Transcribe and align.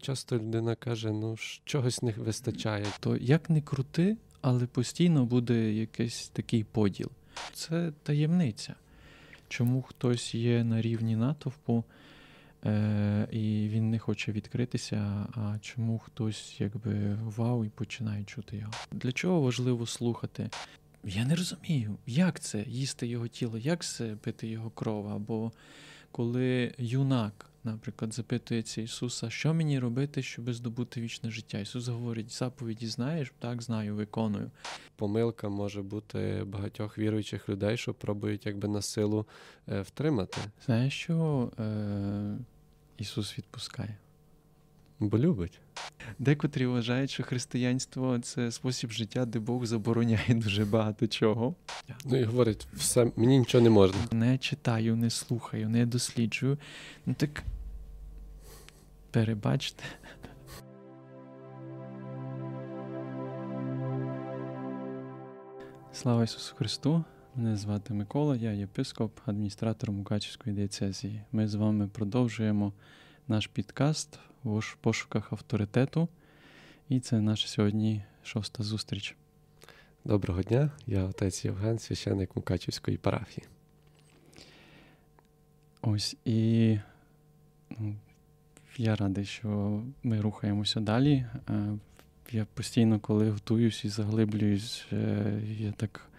Часто 0.00 0.36
людина 0.36 0.74
каже, 0.74 1.10
ну 1.10 1.36
чогось 1.64 2.02
не 2.02 2.12
вистачає. 2.12 2.86
То 3.00 3.16
як 3.16 3.50
не 3.50 3.60
крути, 3.60 4.16
але 4.40 4.66
постійно 4.66 5.24
буде 5.24 5.72
якийсь 5.72 6.28
такий 6.28 6.64
поділ. 6.64 7.10
Це 7.52 7.92
таємниця. 8.02 8.74
Чому 9.48 9.82
хтось 9.82 10.34
є 10.34 10.64
на 10.64 10.82
рівні 10.82 11.16
натовпу, 11.16 11.84
е- 12.64 13.28
і 13.30 13.68
він 13.68 13.90
не 13.90 13.98
хоче 13.98 14.32
відкритися, 14.32 15.26
а 15.34 15.58
чому 15.60 15.98
хтось 15.98 16.60
якби 16.60 17.14
вау 17.14 17.64
і 17.64 17.68
починає 17.68 18.24
чути 18.24 18.56
його. 18.56 18.72
Для 18.92 19.12
чого 19.12 19.40
важливо 19.40 19.86
слухати? 19.86 20.50
Я 21.04 21.24
не 21.24 21.36
розумію, 21.36 21.96
як 22.06 22.40
це 22.40 22.64
їсти 22.66 23.06
його 23.06 23.28
тіло, 23.28 23.58
як 23.58 23.84
це 23.84 24.16
пити 24.16 24.46
його 24.48 24.70
кров, 24.70 25.08
або 25.08 25.52
коли 26.12 26.74
юнак 26.78 27.49
наприклад, 27.64 28.14
запитується 28.14 28.82
Ісуса, 28.82 29.30
що 29.30 29.54
мені 29.54 29.78
робити, 29.78 30.22
щоб 30.22 30.52
здобути 30.52 31.00
вічне 31.00 31.30
життя? 31.30 31.58
Ісус 31.58 31.88
говорить, 31.88 32.32
заповіді 32.32 32.86
знаєш? 32.86 33.32
Так, 33.38 33.62
знаю, 33.62 33.94
виконую. 33.94 34.50
Помилка 34.96 35.48
може 35.48 35.82
бути 35.82 36.44
багатьох 36.46 36.98
віруючих 36.98 37.48
людей, 37.48 37.76
що 37.76 37.94
пробують 37.94 38.46
якби 38.46 38.68
на 38.68 38.82
силу 38.82 39.26
е, 39.68 39.82
втримати. 39.82 40.40
Знаєш, 40.66 40.94
що 40.94 41.50
е, 41.58 42.38
Ісус 42.98 43.38
відпускає? 43.38 43.96
Бо 45.00 45.18
любить. 45.18 45.60
Декотрі 46.18 46.66
вважають, 46.66 47.10
що 47.10 47.22
християнство 47.22 48.18
це 48.18 48.50
спосіб 48.50 48.90
життя, 48.90 49.24
де 49.24 49.38
Бог 49.38 49.66
забороняє 49.66 50.34
дуже 50.34 50.64
багато 50.64 51.06
чого. 51.06 51.54
Ну 52.04 52.16
і 52.16 52.24
говорить, 52.24 52.66
все, 52.72 53.12
мені 53.16 53.38
нічого 53.38 53.64
не 53.64 53.70
можна. 53.70 53.98
Не 54.12 54.38
читаю, 54.38 54.96
не 54.96 55.10
слухаю, 55.10 55.68
не 55.68 55.86
досліджую. 55.86 56.58
Ну 57.06 57.14
так 57.14 57.42
перебачте. 59.10 59.84
Слава 65.92 66.24
Ісусу 66.24 66.54
Христу! 66.56 67.04
Мене 67.36 67.56
звати 67.56 67.94
Микола, 67.94 68.36
я 68.36 68.52
єпископ, 68.52 69.18
адміністратор 69.26 69.92
Мукачівської 69.92 70.56
дієцезії. 70.56 71.22
Ми 71.32 71.48
з 71.48 71.54
вами 71.54 71.88
продовжуємо 71.88 72.72
наш 73.28 73.46
підкаст 73.46 74.18
в 74.44 74.76
пошуках 74.80 75.32
авторитету. 75.32 76.08
І 76.88 77.00
це 77.00 77.20
наша 77.20 77.48
сьогодні 77.48 78.02
шоста 78.22 78.62
зустріч. 78.62 79.16
Доброго 80.04 80.42
дня, 80.42 80.70
я 80.86 81.04
отець 81.04 81.44
Євген, 81.44 81.78
священник 81.78 82.36
Мукачівської 82.36 82.96
парафії. 82.96 83.46
Ось 85.82 86.16
і 86.24 86.78
ну, 87.70 87.94
я 88.76 88.96
радий, 88.96 89.24
що 89.24 89.82
ми 90.02 90.20
рухаємося 90.20 90.80
далі. 90.80 91.26
Е, 91.50 91.78
я 92.32 92.46
постійно, 92.54 93.00
коли 93.00 93.30
готуюсь 93.30 93.84
і 93.84 93.88
заглиблююсь, 93.88 94.86
е, 94.92 95.40
я 95.58 95.72
так 95.72 96.10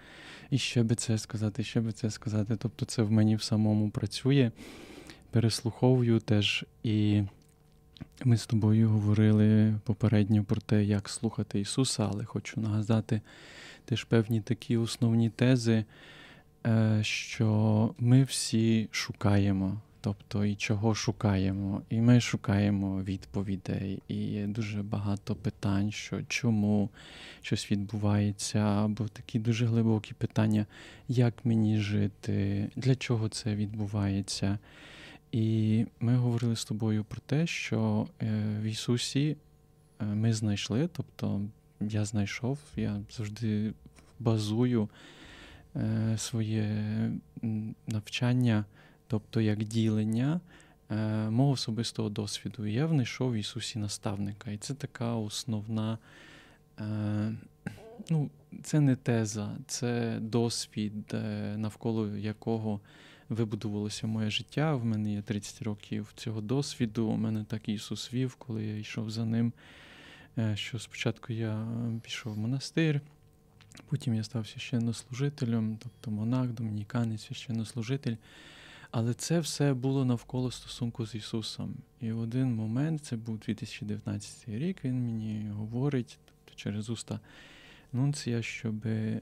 і 0.49 0.57
ще 0.57 0.83
би 0.83 0.95
це 0.95 1.17
сказати, 1.17 1.61
і 1.61 1.65
ще 1.65 1.81
би 1.81 1.91
це 1.91 2.09
сказати. 2.11 2.55
Тобто 2.55 2.85
це 2.85 3.03
в 3.03 3.11
мені 3.11 3.35
в 3.35 3.43
самому 3.43 3.89
працює. 3.89 4.51
Переслуховую 5.31 6.19
теж 6.19 6.65
і. 6.83 7.23
Ми 8.23 8.37
з 8.37 8.45
тобою 8.45 8.89
говорили 8.89 9.73
попередньо 9.83 10.43
про 10.43 10.61
те, 10.61 10.83
як 10.83 11.09
слухати 11.09 11.59
Ісуса, 11.59 12.09
але 12.11 12.25
хочу 12.25 12.61
нагадати 12.61 13.21
теж 13.85 14.03
певні 14.03 14.41
такі 14.41 14.77
основні 14.77 15.29
тези, 15.29 15.85
е, 16.65 16.99
що 17.03 17.93
ми 17.99 18.23
всі 18.23 18.87
шукаємо, 18.91 19.81
тобто 20.01 20.45
і 20.45 20.55
чого 20.55 20.95
шукаємо, 20.95 21.81
і 21.89 22.01
ми 22.01 22.21
шукаємо 22.21 23.03
відповідей, 23.03 24.03
і 24.07 24.15
є 24.15 24.47
дуже 24.47 24.83
багато 24.83 25.35
питань, 25.35 25.91
що 25.91 26.21
чому 26.27 26.89
щось 27.41 27.71
відбувається, 27.71 28.59
або 28.59 29.07
такі 29.07 29.39
дуже 29.39 29.65
глибокі 29.65 30.13
питання, 30.13 30.65
як 31.07 31.33
мені 31.45 31.79
жити, 31.79 32.67
для 32.75 32.95
чого 32.95 33.29
це 33.29 33.55
відбувається. 33.55 34.59
І 35.31 35.85
ми 35.99 36.15
говорили 36.15 36.55
з 36.55 36.65
тобою 36.65 37.03
про 37.03 37.21
те, 37.25 37.47
що 37.47 38.07
е, 38.21 38.57
в 38.61 38.63
Ісусі 38.63 39.37
е, 40.01 40.05
ми 40.05 40.33
знайшли, 40.33 40.89
тобто 40.93 41.41
я 41.79 42.05
знайшов, 42.05 42.59
я 42.75 43.01
завжди 43.11 43.73
базую 44.19 44.89
е, 45.75 46.17
своє 46.17 46.67
навчання, 47.87 48.65
тобто 49.07 49.41
як 49.41 49.63
ділення 49.63 50.39
мого 51.29 51.51
особистого 51.51 52.09
досвіду. 52.09 52.65
Я 52.65 52.87
знайшов 52.87 53.31
в 53.31 53.35
Ісусі 53.35 53.79
наставника. 53.79 54.51
І 54.51 54.57
це 54.57 54.73
така 54.73 55.15
основна, 55.15 55.97
ну, 58.09 58.29
це 58.63 58.79
не 58.79 58.95
теза, 58.95 59.57
це 59.67 60.19
досвід, 60.21 61.15
навколо 61.55 62.17
якого 62.17 62.79
вибудувалося 63.35 64.07
моє 64.07 64.29
життя. 64.29 64.75
В 64.75 64.85
мене 64.85 65.13
є 65.13 65.21
30 65.21 65.61
років 65.61 66.13
цього 66.15 66.41
досвіду. 66.41 67.05
У 67.05 67.17
мене 67.17 67.43
так 67.43 67.69
Ісус 67.69 68.13
вів, 68.13 68.35
коли 68.35 68.65
я 68.65 68.77
йшов 68.77 69.11
за 69.11 69.25
ним. 69.25 69.53
Е, 70.37 70.55
що 70.55 70.79
спочатку 70.79 71.33
я 71.33 71.67
пішов 72.01 72.33
в 72.33 72.37
монастир, 72.37 73.01
потім 73.89 74.15
я 74.15 74.23
став 74.23 74.47
священнослужителем, 74.47 75.77
тобто 75.83 76.11
монах, 76.11 76.47
домініканець, 76.47 77.25
священнослужитель. 77.25 78.15
Але 78.91 79.13
це 79.13 79.39
все 79.39 79.73
було 79.73 80.05
навколо 80.05 80.51
стосунку 80.51 81.05
з 81.05 81.15
Ісусом. 81.15 81.75
І 82.01 82.11
в 82.11 82.19
один 82.19 82.55
момент, 82.55 83.05
це 83.05 83.15
був 83.15 83.37
2019 83.39 84.49
рік, 84.49 84.77
він 84.83 85.05
мені 85.05 85.49
говорить, 85.49 86.19
тобто 86.25 86.59
через 86.61 86.89
уста 86.89 87.19
нунція, 87.93 88.41
щоб 88.41 88.85
е, 88.85 89.21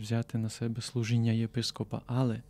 взяти 0.00 0.38
на 0.38 0.50
себе 0.50 0.82
служіння 0.82 1.32
єпископа. 1.32 2.02
Але 2.06 2.42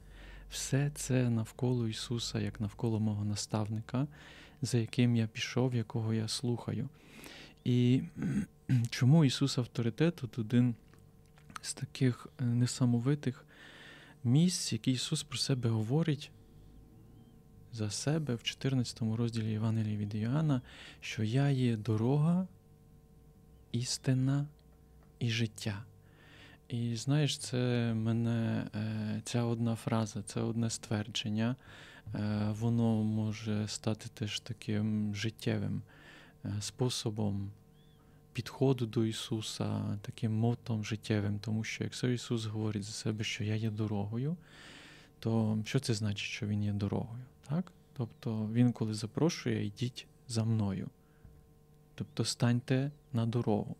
все 0.50 0.90
це 0.94 1.30
навколо 1.30 1.88
Ісуса, 1.88 2.40
як 2.40 2.60
навколо 2.60 3.00
мого 3.00 3.24
наставника, 3.24 4.06
за 4.62 4.78
яким 4.78 5.16
я 5.16 5.26
пішов, 5.26 5.74
якого 5.74 6.14
я 6.14 6.28
слухаю. 6.28 6.88
І 7.64 8.02
чому 8.90 9.24
Ісус 9.24 9.58
авторитет 9.58 10.16
тут 10.16 10.38
один 10.38 10.74
з 11.62 11.74
таких 11.74 12.26
е, 12.40 12.44
несамовитих 12.44 13.44
місць, 14.24 14.72
які 14.72 14.92
Ісус 14.92 15.22
про 15.22 15.38
себе 15.38 15.70
говорить 15.70 16.30
за 17.72 17.90
себе 17.90 18.34
в 18.34 18.42
14 18.42 19.02
розділі 19.02 19.50
Євангелії 19.50 19.96
від 19.96 20.14
Іоанна, 20.14 20.62
що 21.00 21.22
я 21.22 21.50
є 21.50 21.76
дорога, 21.76 22.46
істина 23.72 24.46
і 25.18 25.30
життя. 25.30 25.84
І 26.68 26.96
знаєш, 26.96 27.38
це 27.38 27.92
мене 27.94 28.66
е, 28.74 29.20
ця 29.24 29.42
одна 29.42 29.76
фраза, 29.76 30.22
це 30.22 30.40
одне 30.40 30.70
ствердження, 30.70 31.56
е, 32.14 32.48
воно 32.50 33.02
може 33.02 33.68
стати 33.68 34.08
теж 34.14 34.40
таким 34.40 35.14
життєвим 35.14 35.82
е, 36.44 36.54
способом 36.60 37.50
підходу 38.32 38.86
до 38.86 39.04
Ісуса, 39.04 39.98
таким 40.02 40.32
мотом 40.32 40.84
життєвим, 40.84 41.38
тому 41.38 41.64
що 41.64 41.84
якщо 41.84 42.08
Ісус 42.08 42.44
говорить 42.44 42.84
за 42.84 42.92
себе, 42.92 43.24
що 43.24 43.44
я 43.44 43.54
є 43.54 43.70
дорогою, 43.70 44.36
то 45.18 45.58
що 45.64 45.80
це 45.80 45.94
значить, 45.94 46.18
що 46.18 46.46
Він 46.46 46.64
є 46.64 46.72
дорогою? 46.72 47.24
Так? 47.48 47.72
Тобто 47.92 48.48
Він, 48.52 48.72
коли 48.72 48.94
запрошує, 48.94 49.66
йдіть 49.66 50.06
за 50.28 50.44
мною. 50.44 50.88
Тобто 51.94 52.24
станьте 52.24 52.90
на 53.12 53.26
дорогу. 53.26 53.76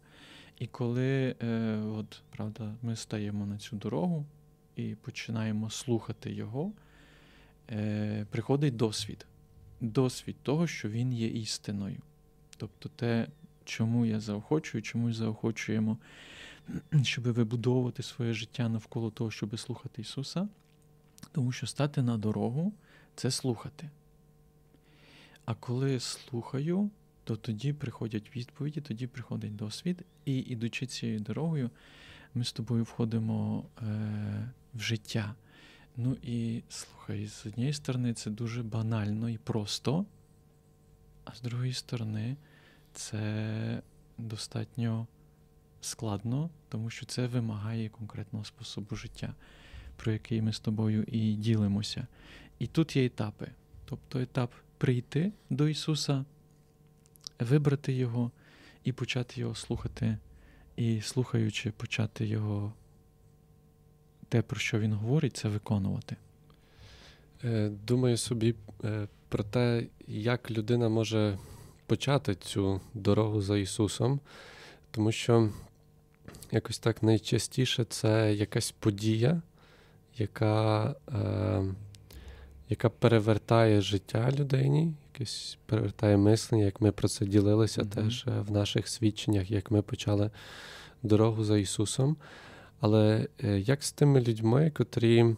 І 0.59 0.67
коли 0.67 1.37
е, 1.43 1.77
от, 1.77 2.23
правда, 2.31 2.75
ми 2.83 2.97
стаємо 2.97 3.47
на 3.47 3.59
цю 3.59 3.77
дорогу 3.77 4.27
і 4.77 4.95
починаємо 4.95 5.71
слухати 5.71 6.33
Його, 6.33 6.73
е, 7.71 8.27
приходить 8.31 8.77
досвід. 8.77 9.27
Досвід 9.81 10.37
того, 10.43 10.67
що 10.67 10.89
Він 10.89 11.13
є 11.13 11.27
істиною. 11.29 11.97
Тобто 12.57 12.89
те, 12.89 13.27
чому 13.65 14.07
я 14.07 14.21
заохочую, 14.21 14.83
чому 14.83 15.13
заохочуємо, 15.13 15.99
щоб 17.03 17.25
вибудовувати 17.25 18.03
своє 18.03 18.33
життя 18.33 18.69
навколо 18.69 19.11
того, 19.11 19.31
щоб 19.31 19.59
слухати 19.59 20.03
Ісуса, 20.03 20.49
тому 21.33 21.53
що 21.53 21.67
стати 21.67 22.03
на 22.03 22.19
дорогу 22.19 22.73
це 23.15 23.31
слухати. 23.31 23.91
А 25.45 25.55
коли 25.55 26.01
слухаю, 26.01 26.91
то 27.29 27.37
тоді 27.37 27.73
приходять 27.73 28.37
відповіді, 28.37 28.81
тоді 28.81 29.07
приходить 29.07 29.57
досвід, 29.57 30.05
і 30.25 30.39
ідучи 30.39 30.87
цією 30.87 31.21
дорогою, 31.21 31.71
ми 32.35 32.45
з 32.45 32.53
тобою 32.53 32.85
входимо 32.85 33.65
е, 33.83 34.53
в 34.75 34.81
життя. 34.81 35.35
Ну 35.97 36.17
і 36.23 36.63
слухай, 36.69 37.27
з 37.27 37.47
однієї 37.47 37.73
сторони, 37.73 38.15
це 38.15 38.31
дуже 38.31 38.63
банально 38.63 39.29
і 39.29 39.39
просто, 39.39 40.07
а 41.25 41.35
з 41.35 41.41
другої 41.41 41.73
сторони, 41.73 42.37
це 42.93 43.83
достатньо 44.19 45.07
складно, 45.81 46.51
тому 46.69 46.91
що 46.91 47.07
це 47.07 47.27
вимагає 47.27 47.89
конкретного 47.89 48.45
способу 48.45 48.97
життя, 48.97 49.35
про 49.97 50.13
який 50.13 50.43
ми 50.43 50.53
з 50.53 50.61
тобою 50.61 51.03
і 51.03 51.35
ділимося. 51.35 52.07
І 52.59 52.67
тут 52.67 52.97
є 52.97 53.05
етапи. 53.05 53.49
Тобто 53.85 54.21
етап 54.21 54.53
прийти 54.79 55.33
до 55.51 55.69
Ісуса 55.69 56.25
вибрати 57.41 57.93
його 57.93 58.31
і 58.85 58.93
почати 58.93 59.41
його 59.41 59.55
слухати, 59.55 60.19
і 60.77 61.01
слухаючи, 61.01 61.71
почати 61.71 62.27
його 62.27 62.73
те, 64.29 64.43
про 64.43 64.61
що 64.61 64.79
він 64.79 64.93
говорить, 64.93 65.37
це 65.37 65.49
виконувати. 65.49 66.17
Е, 67.45 67.71
думаю 67.87 68.17
собі 68.17 68.55
е, 68.85 69.09
про 69.29 69.45
те, 69.45 69.87
як 70.07 70.51
людина 70.51 70.89
може 70.89 71.39
почати 71.87 72.35
цю 72.35 72.81
дорогу 72.95 73.43
за 73.43 73.59
Ісусом, 73.59 74.21
тому 74.91 75.13
що 75.13 75.51
якось 76.51 76.79
так 76.79 77.03
найчастіше 77.03 77.85
це 77.85 78.35
якась 78.35 78.71
подія, 78.71 79.43
яка 80.19 80.95
е, 81.09 81.75
яка 82.69 82.89
перевертає 82.89 83.81
життя 83.81 84.31
людині, 84.39 84.93
якесь 85.15 85.59
перевертає 85.67 86.17
мислення, 86.17 86.65
як 86.65 86.81
ми 86.81 86.93
про 86.93 87.09
це 87.09 87.27
ділилися 87.27 87.83
mm-hmm. 87.83 88.05
теж 88.05 88.25
е, 88.29 88.41
в 88.41 88.53
наших 88.53 88.89
свідченнях, 88.89 89.51
як 89.51 89.71
ми 89.71 89.83
почали 89.83 90.31
дорогу 91.03 91.45
за 91.45 91.59
Ісусом. 91.59 92.17
Але 92.81 93.27
е, 93.45 93.59
як 93.59 93.85
з 93.85 93.93
тими 93.93 94.21
людьми, 94.21 94.73
котрі 94.77 95.21
е, 95.21 95.35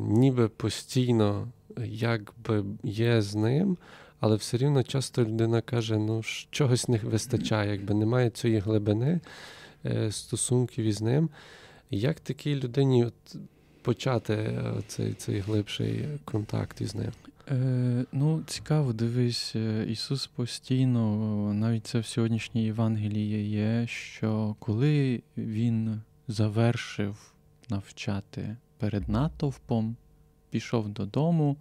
ніби 0.00 0.48
постійно 0.48 1.48
якби 1.86 2.64
є 2.82 3.22
з 3.22 3.34
ним, 3.34 3.78
але 4.20 4.36
все 4.36 4.56
рівно 4.56 4.82
часто 4.82 5.22
людина 5.24 5.60
каже, 5.60 5.98
ну 5.98 6.22
чогось 6.50 6.88
не 6.88 6.98
вистачає, 6.98 7.72
якби 7.72 7.94
немає 7.94 8.30
цієї 8.30 8.60
глибини 8.60 9.20
стосунків 10.10 10.84
із 10.84 11.00
ним. 11.00 11.30
Як 11.90 12.20
такій 12.20 12.54
людині 12.54 13.04
от 13.04 13.36
почати 13.86 14.62
цей 14.86 15.14
цей 15.14 15.38
глибший 15.40 16.08
контакт 16.24 16.80
із 16.80 16.94
ним? 16.94 17.12
Е, 17.50 18.04
Ну, 18.12 18.42
цікаво, 18.46 18.92
дивись, 18.92 19.52
е, 19.56 19.86
Ісус 19.88 20.26
постійно, 20.26 21.54
навіть 21.54 21.86
це 21.86 21.98
в 21.98 22.06
сьогоднішній 22.06 22.64
Євангелії 22.64 23.50
є, 23.50 23.86
що 23.86 24.56
коли 24.58 25.22
Він 25.36 26.00
завершив 26.28 27.32
навчати 27.68 28.56
перед 28.78 29.08
натовпом, 29.08 29.96
пішов 30.50 30.88
додому, 30.88 31.56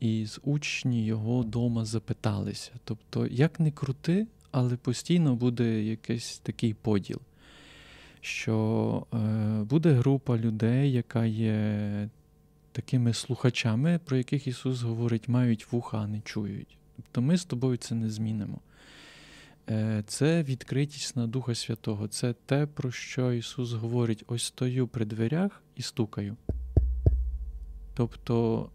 і 0.00 0.26
з 0.26 0.40
учні 0.44 1.06
його 1.06 1.42
дома 1.42 1.84
запиталися. 1.84 2.72
Тобто, 2.84 3.26
як 3.26 3.60
не 3.60 3.70
крути, 3.70 4.26
але 4.50 4.76
постійно 4.76 5.34
буде 5.34 5.82
якийсь 5.82 6.38
такий 6.38 6.74
поділ 6.74 7.20
що 8.20 9.06
е, 9.14 9.16
буде 9.64 9.92
група 9.92 10.38
людей, 10.38 10.92
яка 10.92 11.24
є 11.24 12.08
такими 12.72 13.12
слухачами, 13.12 14.00
про 14.04 14.16
яких 14.16 14.46
Ісус 14.46 14.82
говорить, 14.82 15.28
мають 15.28 15.72
вуха, 15.72 15.98
а 15.98 16.06
не 16.06 16.20
чують. 16.20 16.78
Тобто 16.96 17.22
ми 17.22 17.36
з 17.36 17.44
тобою 17.44 17.76
це 17.76 17.94
не 17.94 18.10
змінимо. 18.10 18.60
Е, 19.70 20.04
це 20.06 20.42
відкритість 20.42 21.16
на 21.16 21.26
Духа 21.26 21.54
Святого. 21.54 22.08
Це 22.08 22.32
те, 22.46 22.66
про 22.66 22.90
що 22.90 23.32
Ісус 23.32 23.72
говорить: 23.72 24.24
ось 24.26 24.44
стою 24.44 24.88
при 24.88 25.04
дверях 25.04 25.62
і 25.76 25.82
стукаю. 25.82 26.36
Тобто, 27.94 28.68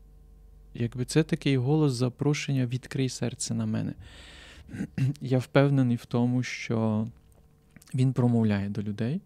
якби 0.74 1.06
це 1.06 1.24
такий 1.24 1.58
голос 1.58 1.94
запрошення, 1.94 2.66
відкрий 2.66 3.10
серце 3.10 3.54
на 3.54 3.66
мене. 3.66 3.94
Я 5.22 5.38
впевнений 5.38 5.98
в 5.98 6.06
тому, 6.06 6.44
що 6.44 7.08
Він 7.94 8.14
промовляє 8.14 8.70
до 8.70 8.82
людей. 8.82 9.22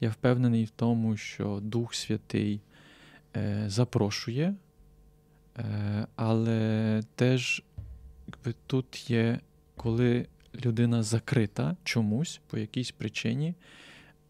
Я 0.00 0.10
впевнений 0.10 0.64
в 0.64 0.70
тому, 0.70 1.16
що 1.16 1.60
Дух 1.62 1.94
Святий 1.94 2.60
е, 3.36 3.64
запрошує, 3.66 4.54
е, 5.58 6.06
але 6.16 7.02
теж 7.14 7.62
якби, 8.26 8.54
тут 8.66 9.10
є, 9.10 9.40
коли 9.76 10.26
людина 10.64 11.02
закрита 11.02 11.76
чомусь 11.84 12.40
по 12.46 12.58
якійсь 12.58 12.90
причині, 12.90 13.54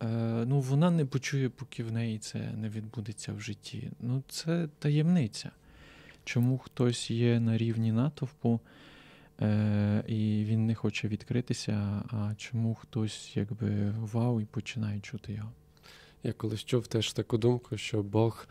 е, 0.03 0.07
ну, 0.47 0.61
вона 0.61 0.91
не 0.91 1.05
почує, 1.05 1.49
поки 1.49 1.85
в 1.85 1.93
неї 1.93 2.19
це 2.19 2.39
не 2.39 2.69
відбудеться 2.69 3.33
в 3.33 3.41
житті. 3.41 3.91
Ну, 4.01 4.23
Це 4.29 4.69
таємниця. 4.79 5.51
Чому 6.25 6.59
хтось 6.59 7.11
є 7.11 7.41
на 7.41 7.59
рівні 7.59 7.93
натовпу, 7.93 8.61
е, 9.41 10.05
і 10.07 10.45
він 10.45 10.67
не 10.67 10.75
хоче 10.75 11.09
відкритися, 11.09 12.03
а 12.11 12.35
чому 12.37 12.75
хтось 12.75 13.37
якби 13.37 13.91
вау 13.91 14.41
і 14.41 14.45
починає 14.45 15.01
чути 15.01 15.33
його. 15.33 15.53
Я 16.23 16.33
колись 16.33 16.65
чув 16.65 16.87
теж 16.87 17.13
таку 17.13 17.39
думку, 17.39 17.77
що 17.77 18.03
Бог 18.03 18.47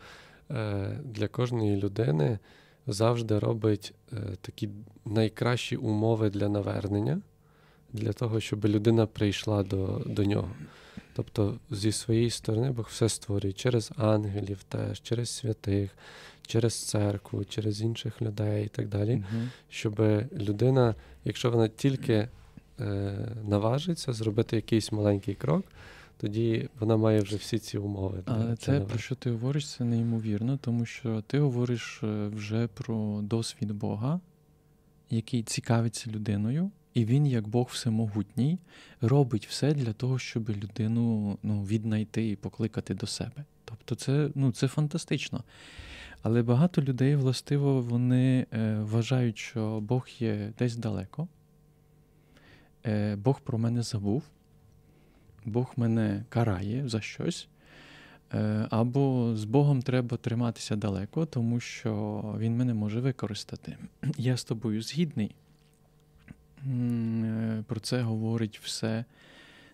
е, 0.50 1.00
для 1.04 1.28
кожної 1.28 1.76
людини 1.76 2.38
завжди 2.86 3.38
робить 3.38 3.94
е, 4.12 4.16
такі 4.40 4.68
найкращі 5.04 5.76
умови 5.76 6.30
для 6.30 6.48
навернення, 6.48 7.20
для 7.92 8.12
того, 8.12 8.40
щоб 8.40 8.64
людина 8.64 9.06
прийшла 9.06 9.62
до, 9.62 10.02
до 10.06 10.24
нього. 10.24 10.50
Тобто, 11.14 11.58
зі 11.70 11.92
своєї 11.92 12.30
сторони 12.30 12.70
Бог 12.70 12.86
все 12.90 13.08
створює 13.08 13.52
через 13.52 13.92
ангелів, 13.96 14.62
теж, 14.62 15.02
через 15.02 15.30
святих, 15.30 15.90
через 16.46 16.88
церкву, 16.88 17.44
через 17.44 17.80
інших 17.82 18.22
людей 18.22 18.64
і 18.64 18.68
так 18.68 18.88
далі, 18.88 19.10
uh 19.10 19.48
щоб 19.68 20.00
людина, 20.32 20.94
якщо 21.24 21.50
вона 21.50 21.68
тільки 21.68 22.12
е, 22.12 22.28
наважиться 23.48 24.12
зробити 24.12 24.56
якийсь 24.56 24.92
маленький 24.92 25.34
крок 25.34 25.64
тоді 26.20 26.68
вона 26.80 26.96
має 26.96 27.20
вже 27.20 27.36
всі 27.36 27.58
ці 27.58 27.78
умови. 27.78 28.22
Але 28.26 28.56
це, 28.56 28.80
про 28.80 28.98
що 28.98 29.14
ти 29.14 29.30
говориш, 29.30 29.70
це 29.70 29.84
неймовірно, 29.84 30.56
тому 30.56 30.86
що 30.86 31.22
ти 31.22 31.38
говориш 31.38 32.00
е, 32.02 32.28
вже 32.28 32.66
про 32.66 33.20
досвід 33.22 33.72
Бога, 33.72 34.20
який 35.10 35.42
цікавиться 35.42 36.10
людиною, 36.10 36.70
і 36.94 37.04
він, 37.04 37.26
як 37.26 37.48
Бог 37.48 37.68
всемогутній, 37.72 38.58
робить 39.00 39.46
все 39.46 39.74
для 39.74 39.92
того, 39.92 40.18
щоб 40.18 40.50
людину 40.50 41.38
ну, 41.42 41.64
віднайти 41.64 42.30
і 42.30 42.36
покликати 42.36 42.94
до 42.94 43.06
себе. 43.06 43.44
Тобто, 43.64 43.94
це, 43.94 44.30
ну, 44.34 44.52
це 44.52 44.68
фантастично. 44.68 45.44
Але 46.22 46.42
багато 46.42 46.82
людей, 46.82 47.16
властиво, 47.16 47.80
вони 47.80 48.46
е, 48.52 48.78
вважають, 48.80 49.38
що 49.38 49.80
Бог 49.80 50.08
є 50.18 50.52
десь 50.58 50.76
далеко, 50.76 51.28
е, 52.86 53.16
Бог 53.16 53.40
про 53.40 53.58
мене 53.58 53.82
забув. 53.82 54.22
Бог 55.44 55.72
мене 55.76 56.24
карає 56.28 56.88
за 56.88 57.00
щось, 57.00 57.48
е, 58.34 58.66
або 58.70 59.32
з 59.36 59.44
Богом 59.44 59.82
треба 59.82 60.16
триматися 60.16 60.76
далеко, 60.76 61.26
тому 61.26 61.60
що 61.60 62.22
Він 62.38 62.56
мене 62.56 62.74
може 62.74 63.00
використати. 63.00 63.76
Я 64.16 64.36
з 64.36 64.44
тобою 64.44 64.82
згідний. 64.82 65.34
Е, 66.66 67.64
про 67.66 67.80
це 67.80 68.02
говорить 68.02 68.60
все 68.62 69.04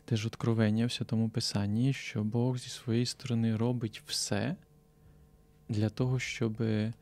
теж 0.04 0.26
откровення 0.26 0.87
в 0.87 0.92
Святому 0.92 1.28
Писанні, 1.28 1.92
що 1.92 2.25
Бог 2.25 2.58
зі 2.58 2.68
своєї 2.68 3.06
сторони 3.06 3.56
робить 3.56 4.02
все 4.06 4.56
для 5.68 5.88
того, 5.88 6.18
щоб 6.18 6.62
е, 6.62 6.92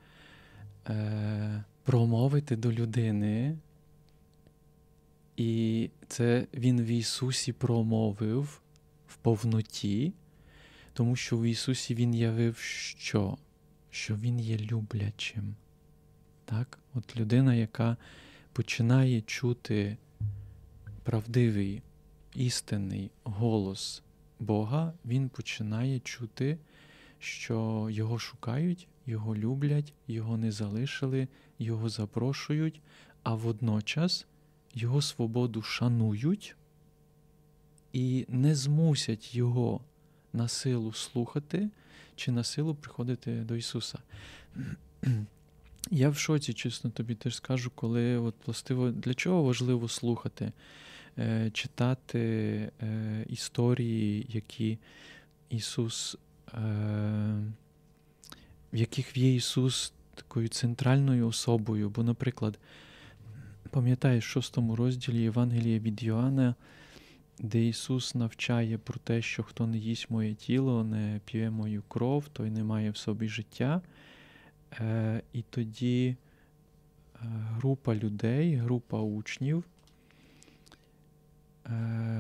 промовити 1.83 2.57
до 2.57 2.73
людини 2.73 3.57
і 5.37 5.91
це 6.09 6.47
Він 6.55 6.83
в 6.83 6.87
Ісусі 6.87 7.53
промовив 7.53 8.61
в 9.07 9.17
повноті, 9.17 10.13
тому 10.93 11.17
що 11.17 11.37
в 11.37 11.45
Ісусі 11.45 11.95
Він 11.95 12.15
явив 12.15 12.57
що? 12.59 13.39
Що 13.91 14.17
Він 14.17 14.41
є 14.41 14.59
люблячим. 14.59 15.55
Так? 16.45 16.79
От 16.95 17.17
людина, 17.17 17.55
яка 17.55 17.97
починає 18.53 19.21
чути 19.21 19.97
правдивий, 21.03 21.83
істинний 22.35 23.11
голос 23.25 24.03
Бога, 24.41 24.93
він 25.05 25.29
починає 25.29 26.01
чути, 26.01 26.59
що 27.19 27.89
Його 27.91 28.19
шукають, 28.19 28.89
Його 29.07 29.37
люблять, 29.37 29.93
Його 30.09 30.37
не 30.37 30.53
залишили, 30.53 31.29
Його 31.59 31.89
запрошують, 31.89 32.81
а 33.23 33.35
водночас 33.35 34.27
його 34.75 35.03
свободу 35.03 35.63
шанують 35.63 36.57
і 37.93 38.27
не 38.29 38.55
змусять 38.55 39.35
його 39.35 39.81
на 40.33 40.49
силу 40.49 40.93
слухати 40.93 41.69
чи 42.17 42.33
на 42.33 42.45
силу 42.45 42.75
приходити 42.75 43.33
до 43.33 43.57
Ісуса. 43.57 43.99
Я 45.91 46.09
в 46.11 46.17
шоці, 46.17 46.53
чесно 46.53 46.91
тобі 46.91 47.15
теж 47.15 47.37
скажу, 47.37 47.71
коли 47.75 48.19
от 48.19 48.35
властиво 48.47 48.91
для 48.91 49.15
чого 49.15 49.43
важливо 49.43 49.89
слухати, 49.89 50.53
е, 51.19 51.51
читати 51.51 52.19
е, 52.83 53.25
історії, 53.29 54.27
які 54.29 54.79
Ісус, 55.51 56.17
е, 56.55 56.59
в 58.73 58.77
яких 58.77 59.17
є 59.17 59.35
Ісус 59.35 59.93
такою 60.15 60.49
центральною 60.49 61.29
особою. 61.29 61.91
Бо, 61.91 62.03
наприклад, 62.03 62.59
Пам'ятаєш 63.75 64.27
в 64.27 64.29
шостому 64.29 64.77
розділі 64.77 65.21
Євангелія 65.21 65.79
від 65.79 66.03
Йоанна, 66.03 66.55
де 67.39 67.65
Ісус 67.65 68.15
навчає 68.15 68.79
про 68.79 68.99
те, 68.99 69.23
що 69.23 69.43
хто 69.43 69.67
не 69.67 69.79
їсть 69.79 70.11
моє 70.11 70.35
тіло, 70.35 70.85
не 70.85 71.21
п'є 71.25 71.51
мою 71.51 71.83
кров, 71.89 72.29
той 72.29 72.51
не 72.51 72.65
має 72.65 72.91
в 72.91 72.97
собі 72.97 73.29
життя. 73.29 73.83
Е, 74.81 75.23
І 75.33 75.43
тоді 75.43 76.17
е, 77.15 77.19
група 77.57 77.95
людей, 77.95 78.55
група 78.55 79.01
учнів 79.01 79.65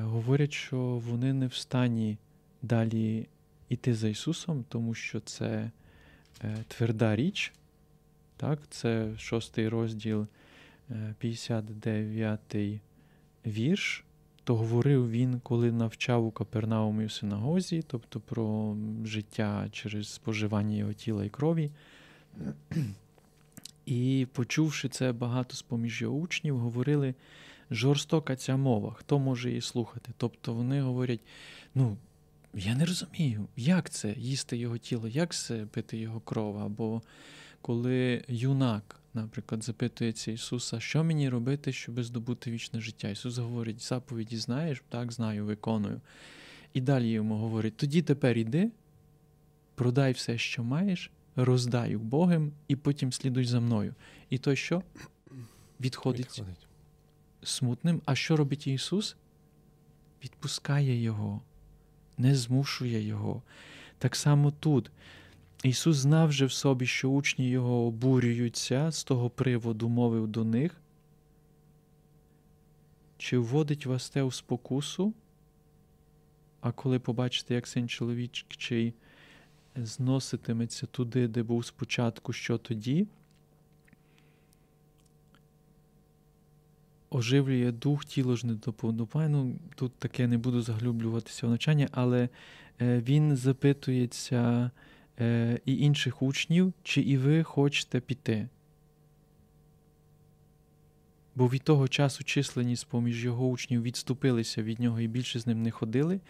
говорять, 0.02 0.52
що 0.52 0.78
вони 0.78 1.32
не 1.32 1.46
в 1.46 1.54
стані 1.54 2.18
далі 2.62 3.26
йти 3.68 3.94
за 3.94 4.08
Ісусом, 4.08 4.64
тому 4.68 4.94
що 4.94 5.20
це 5.20 5.70
е, 6.44 6.64
тверда 6.68 7.16
річ. 7.16 7.52
Так? 8.36 8.58
Це 8.70 9.18
шостий 9.18 9.68
розділ, 9.68 10.26
59 11.18 12.54
е, 12.54 12.80
вірш. 13.46 14.04
То 14.44 14.56
говорив 14.56 15.10
він, 15.10 15.40
коли 15.40 15.72
навчав 15.72 16.26
у 16.26 16.30
Капернаумі 16.30 17.04
у 17.04 17.08
синагозі, 17.08 17.84
тобто 17.86 18.20
про 18.20 18.76
життя 19.04 19.68
через 19.72 20.08
споживання 20.08 20.76
його 20.76 20.92
тіла 20.92 21.24
і 21.24 21.28
крові. 21.28 21.70
І, 23.86 24.26
почувши 24.32 24.88
це, 24.88 25.12
багато 25.12 25.56
з 25.56 25.62
поміж 25.62 26.02
його 26.02 26.16
учнів, 26.16 26.58
говорили, 26.58 27.14
жорстока 27.70 28.36
ця 28.36 28.56
мова, 28.56 28.94
хто 28.98 29.18
може 29.18 29.48
її 29.48 29.60
слухати? 29.60 30.12
Тобто 30.16 30.54
вони 30.54 30.82
говорять: 30.82 31.20
ну, 31.74 31.96
я 32.54 32.74
не 32.74 32.84
розумію, 32.84 33.46
як 33.56 33.90
це 33.90 34.14
їсти 34.18 34.56
його 34.56 34.78
тіло, 34.78 35.08
як 35.08 35.34
це 35.34 35.66
пити 35.66 35.96
його 35.96 36.20
кров. 36.20 36.58
Або 36.58 37.02
коли 37.60 38.24
юнак, 38.28 39.00
наприклад, 39.14 39.64
запитується 39.64 40.32
Ісуса, 40.32 40.80
що 40.80 41.04
мені 41.04 41.28
робити, 41.28 41.72
щоб 41.72 42.02
здобути 42.02 42.50
вічне 42.50 42.80
життя? 42.80 43.08
Ісус 43.08 43.38
говорить, 43.38 43.82
заповіді 43.82 44.36
знаєш, 44.36 44.82
так, 44.88 45.12
знаю, 45.12 45.44
виконую. 45.44 46.00
І 46.72 46.80
далі 46.80 47.08
йому 47.08 47.36
говорить: 47.36 47.76
тоді 47.76 48.02
тепер 48.02 48.38
іди, 48.38 48.70
продай 49.74 50.12
все, 50.12 50.38
що 50.38 50.64
маєш, 50.64 51.10
роздай 51.36 51.96
убогим, 51.96 52.52
і 52.68 52.76
потім 52.76 53.12
слідуй 53.12 53.44
за 53.44 53.60
мною. 53.60 53.94
І 54.30 54.38
то 54.38 54.54
що? 54.54 54.82
Відходить, 55.80 56.26
Відходить 56.26 56.66
смутним. 57.42 58.02
А 58.04 58.14
що 58.14 58.36
робить 58.36 58.66
Ісус? 58.66 59.16
Відпускає 60.24 61.02
Його, 61.02 61.42
не 62.18 62.34
змушує 62.34 63.02
Його. 63.02 63.42
Так 63.98 64.16
само 64.16 64.50
тут. 64.50 64.90
Ісус 65.64 65.96
знав 65.96 66.32
же 66.32 66.46
в 66.46 66.52
собі, 66.52 66.86
що 66.86 67.10
учні 67.10 67.48
Його 67.48 67.86
обурюються, 67.86 68.90
з 68.90 69.04
того 69.04 69.30
приводу 69.30 69.88
мовив 69.88 70.26
до 70.26 70.44
них. 70.44 70.80
Чи 73.18 73.38
вводить 73.38 73.86
вас 73.86 74.10
те 74.10 74.22
у 74.22 74.30
спокусу? 74.30 75.12
А 76.60 76.72
коли 76.72 76.98
побачите, 76.98 77.54
як 77.54 77.66
син 77.66 77.88
чоловічий 77.88 78.94
зноситиметься 79.76 80.86
туди, 80.86 81.28
де 81.28 81.42
був 81.42 81.66
спочатку, 81.66 82.32
що 82.32 82.58
тоді? 82.58 83.06
оживлює 87.10 87.72
дух, 87.72 88.04
тіло 88.04 88.36
ж 88.36 88.46
не 88.46 88.54
допомагає. 88.54 89.28
Ну, 89.28 89.56
Тут 89.74 89.92
таке 89.92 90.26
не 90.26 90.38
буду 90.38 90.62
заглублюватися 90.62 91.46
в 91.46 91.50
навчання, 91.50 91.88
але 91.92 92.28
е, 92.80 93.00
він 93.00 93.36
запитується 93.36 94.70
е, 95.20 95.60
і 95.64 95.78
інших 95.78 96.22
учнів, 96.22 96.72
чи 96.82 97.00
і 97.00 97.16
ви 97.16 97.42
хочете 97.42 98.00
піти. 98.00 98.48
Бо 101.34 101.48
від 101.48 101.62
того 101.62 101.88
часу 101.88 102.24
численність 102.24 102.86
поміж 102.86 103.24
його 103.24 103.48
учнів 103.48 103.82
відступилися 103.82 104.62
від 104.62 104.80
нього 104.80 105.00
і 105.00 105.08
більше 105.08 105.40
з 105.40 105.46
ним 105.46 105.62
не 105.62 105.70
ходили. 105.70 106.20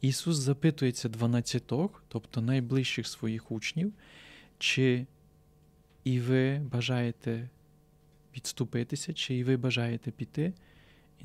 Ісус 0.00 0.36
запитується 0.36 1.08
дванадцяток, 1.08 2.02
тобто 2.08 2.40
найближчих 2.40 3.06
своїх 3.06 3.52
учнів, 3.52 3.92
чи 4.58 5.06
і 6.04 6.20
ви 6.20 6.58
бажаєте 6.58 7.48
відступитися, 8.36 9.12
чи 9.12 9.34
і 9.34 9.44
ви 9.44 9.56
бажаєте 9.56 10.10
піти. 10.10 10.52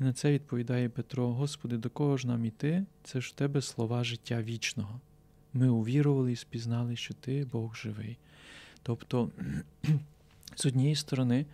І 0.00 0.04
на 0.04 0.12
це 0.12 0.32
відповідає 0.32 0.88
Петро: 0.88 1.32
Господи, 1.32 1.76
до 1.76 1.90
кого 1.90 2.16
ж 2.16 2.26
нам 2.26 2.44
іти? 2.44 2.84
Це 3.02 3.20
ж 3.20 3.28
в 3.28 3.38
тебе 3.38 3.62
слова 3.62 4.04
життя 4.04 4.42
вічного. 4.42 5.00
Ми 5.54 5.68
увірували 5.68 6.32
і 6.32 6.36
спізнали, 6.36 6.96
що 6.96 7.14
ти 7.14 7.46
Бог 7.52 7.76
живий. 7.76 8.16
Тобто, 8.82 9.30
з 10.56 10.66
однієї 10.66 10.96
сторони, 10.96 11.46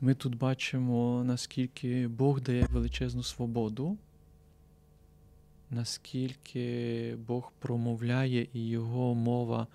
ми 0.00 0.14
тут 0.14 0.34
бачимо, 0.34 1.22
наскільки 1.26 2.08
Бог 2.08 2.40
дає 2.40 2.66
величезну 2.66 3.22
свободу, 3.22 3.98
наскільки 5.70 7.16
Бог 7.26 7.52
промовляє 7.58 8.46
і 8.52 8.68
Його 8.68 9.14
мова 9.14 9.66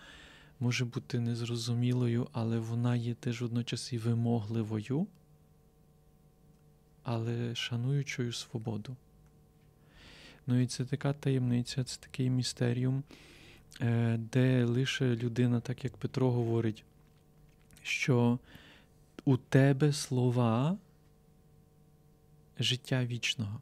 може 0.59 0.85
бути 0.85 1.19
незрозумілою, 1.19 2.27
але 2.31 2.59
вона 2.59 2.95
є 2.95 3.13
теж 3.13 3.41
водночас 3.41 3.93
і 3.93 3.97
вимогливою, 3.97 5.07
але 7.03 7.55
шануючою 7.55 8.33
свободу. 8.33 8.95
Ну 10.47 10.59
і 10.59 10.67
це 10.67 10.85
така 10.85 11.13
таємниця, 11.13 11.83
це 11.83 11.99
такий 11.99 12.29
містеріум, 12.29 13.03
де 14.17 14.65
лише 14.65 15.15
людина, 15.15 15.59
так 15.59 15.83
як 15.83 15.97
Петро 15.97 16.31
говорить, 16.31 16.83
що 17.83 18.39
у 19.25 19.37
тебе 19.37 19.93
слова 19.93 20.77
життя 22.59 23.05
вічного. 23.05 23.61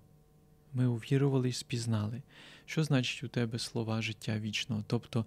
Ми 0.74 0.88
увірували 0.88 1.50
і 1.50 1.54
спізнали. 1.54 2.22
Що 2.66 2.84
значить 2.84 3.24
у 3.24 3.28
тебе 3.28 3.60
слова 3.60 4.02
життя 4.02 4.40
вічного? 4.40 4.84
Тобто 4.88 5.26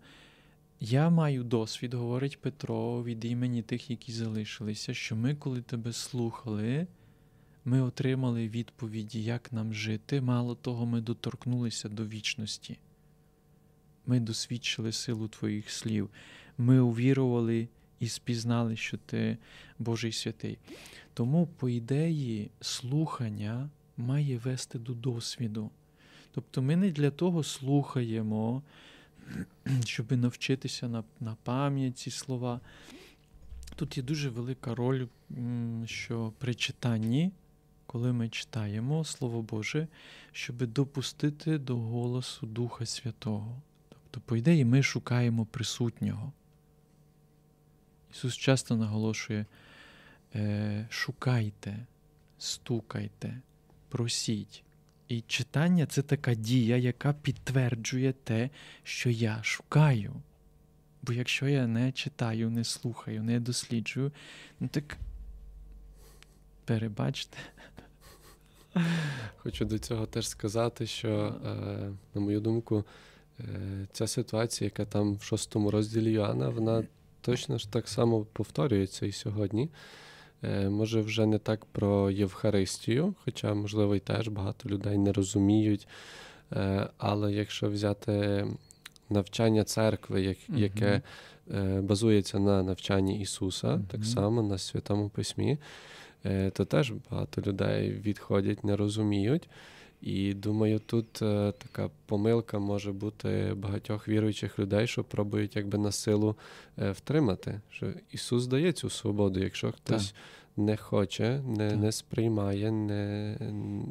я 0.81 1.11
маю 1.11 1.45
досвід, 1.45 1.95
говорить 1.95 2.41
Петро, 2.41 3.05
від 3.05 3.25
імені 3.25 3.63
тих, 3.63 3.91
які 3.91 4.13
залишилися, 4.13 4.95
що 4.95 5.17
ми, 5.17 5.35
коли 5.35 5.63
тебе 5.63 5.93
слухали, 5.93 6.87
ми 7.65 7.83
отримали 7.83 8.49
відповіді, 8.49 9.25
як 9.25 9.53
нам 9.53 9.75
жити. 9.75 10.21
Мало 10.21 10.55
того, 10.55 10.87
ми 10.87 11.01
доторкнулися 11.01 11.89
до 11.89 12.07
вічності. 12.07 12.79
Ми 14.09 14.21
досвідчили 14.21 14.93
силу 14.93 15.29
Твоїх 15.29 15.71
слів. 15.71 16.11
Ми 16.59 16.81
увірували 16.81 17.69
і 18.01 18.09
спізнали, 18.09 18.77
що 18.77 18.97
Ти 18.97 19.39
Божий 19.79 20.13
святий. 20.13 20.59
Тому, 21.15 21.47
по 21.47 21.69
ідеї, 21.69 22.51
слухання 22.61 23.71
має 23.97 24.39
вести 24.39 24.79
до 24.79 24.95
досвіду. 24.95 25.71
Тобто 26.35 26.63
ми 26.63 26.77
не 26.77 26.91
для 26.91 27.11
того 27.11 27.43
слухаємо 27.43 28.63
щоб 29.85 30.13
навчитися 30.13 30.89
на 30.89 31.05
на 31.21 31.37
пам'ять 31.43 31.99
ці 31.99 32.11
слова. 32.11 32.61
Тут 33.77 33.97
є 33.97 34.03
дуже 34.03 34.29
велика 34.29 34.75
роль, 34.75 35.07
що 35.85 36.33
при 36.39 36.55
читанні, 36.55 37.33
коли 37.87 38.13
ми 38.13 38.29
читаємо 38.29 39.05
Слово 39.05 39.43
Боже, 39.43 39.89
щоб 40.33 40.57
допустити 40.57 41.59
до 41.59 41.77
голосу 41.77 42.47
Духа 42.47 42.87
Святого. 42.87 43.63
Тобто, 44.11 44.29
по 44.29 44.37
ідеї, 44.37 44.65
ми 44.65 44.83
шукаємо 44.83 45.47
присутнього. 45.47 46.33
Ісус 48.11 48.37
часто 48.37 48.77
наголошує: 48.77 49.47
е, 50.35 50.87
шукайте, 50.91 51.87
стукайте, 52.39 53.41
просіть. 53.89 54.65
І 55.09 55.21
читання 55.21 55.87
це 55.87 56.03
така 56.03 56.35
дія, 56.35 56.77
яка 56.77 57.13
підтверджує 57.13 58.13
те, 58.13 58.51
що 58.83 59.11
я 59.11 59.43
шукаю. 59.43 60.15
Бо 61.03 61.13
якщо 61.13 61.49
я 61.49 61.67
не 61.67 61.93
читаю, 61.93 62.51
не 62.51 62.65
слухаю, 62.65 63.23
не 63.23 63.41
досліджую, 63.41 64.13
ну 64.61 64.69
так 64.69 64.97
перебачте. 66.65 67.39
Хочу 69.37 69.65
до 69.65 69.79
цього 69.79 70.07
теж 70.07 70.29
сказати, 70.29 70.87
що, 70.87 71.11
е, 71.45 71.51
на 72.15 72.21
мою 72.21 72.41
думку, 72.41 72.85
ця 73.93 74.07
ситуація, 74.07 74.67
яка 74.67 74.85
там 74.85 75.17
в 75.17 75.23
шостому 75.23 75.71
розділі 75.71 76.11
Йоанна, 76.11 76.49
вона 76.49 76.85
точно 77.21 77.59
ж 77.59 77.73
так 77.73 77.89
само 77.89 78.27
повторюється 78.33 79.07
і 79.07 79.13
сьогодні. 79.13 79.69
Е, 80.43 80.69
може, 80.69 81.01
вже 81.01 81.27
не 81.27 81.39
так 81.39 81.65
про 81.65 82.11
Євхаристію, 82.11 83.15
хоча, 83.25 83.55
можливо, 83.55 83.97
і 83.97 84.01
теж 84.01 84.29
багато 84.29 84.69
людей 84.69 84.99
не 84.99 85.13
розуміють. 85.13 85.89
Е, 86.53 86.89
але 86.99 87.33
якщо 87.33 87.71
взяти 87.71 88.47
навчання 89.11 89.65
церкви, 89.65 90.37
яке 90.49 91.03
базується 91.81 92.39
на 92.39 92.63
навчанні 92.63 93.21
Ісуса, 93.21 93.81
так 93.91 94.05
само 94.05 94.43
на 94.43 94.59
Святому 94.59 95.09
Письмі, 95.09 95.59
то 96.53 96.65
теж 96.65 96.93
багато 97.11 97.41
людей 97.41 97.91
відходять, 97.91 98.65
не 98.65 98.77
розуміють. 98.77 99.49
І 100.01 100.35
думаю, 100.35 100.79
тут 100.79 101.23
е, 101.23 101.53
така 101.59 101.91
помилка 102.07 102.59
може 102.59 102.93
бути 102.93 103.55
багатьох 103.57 104.09
віруючих 104.09 104.59
людей, 104.59 104.87
що 104.87 105.05
пробують 105.05 105.57
якби 105.57 105.79
на 105.79 105.93
силу 105.93 106.37
е, 106.79 106.91
втримати. 106.91 107.61
Що 107.71 107.93
Ісус 108.13 108.47
дає 108.47 108.73
цю 108.73 108.91
свободу, 108.91 109.41
якщо 109.41 109.73
хтось 109.73 110.13
так. 110.13 110.17
не 110.57 110.77
хоче, 110.77 111.41
не 111.47 111.77
не 111.77 111.93
сприймає, 111.93 112.71
не 112.71 113.37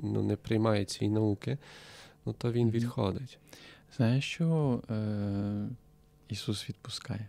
ну, 0.04 0.24
не 0.24 0.36
приймає 0.36 0.86
цієї 0.86 1.14
науки, 1.14 1.58
ну 2.26 2.34
то 2.34 2.52
Він 2.52 2.72
відходить. 2.72 3.40
Знаєш, 3.98 4.26
що 4.26 4.82
е, 4.90 5.70
Ісус 6.30 6.70
відпускає? 6.70 7.28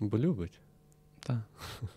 Бо 0.00 0.18
любить. 0.18 0.60
Так. 1.20 1.40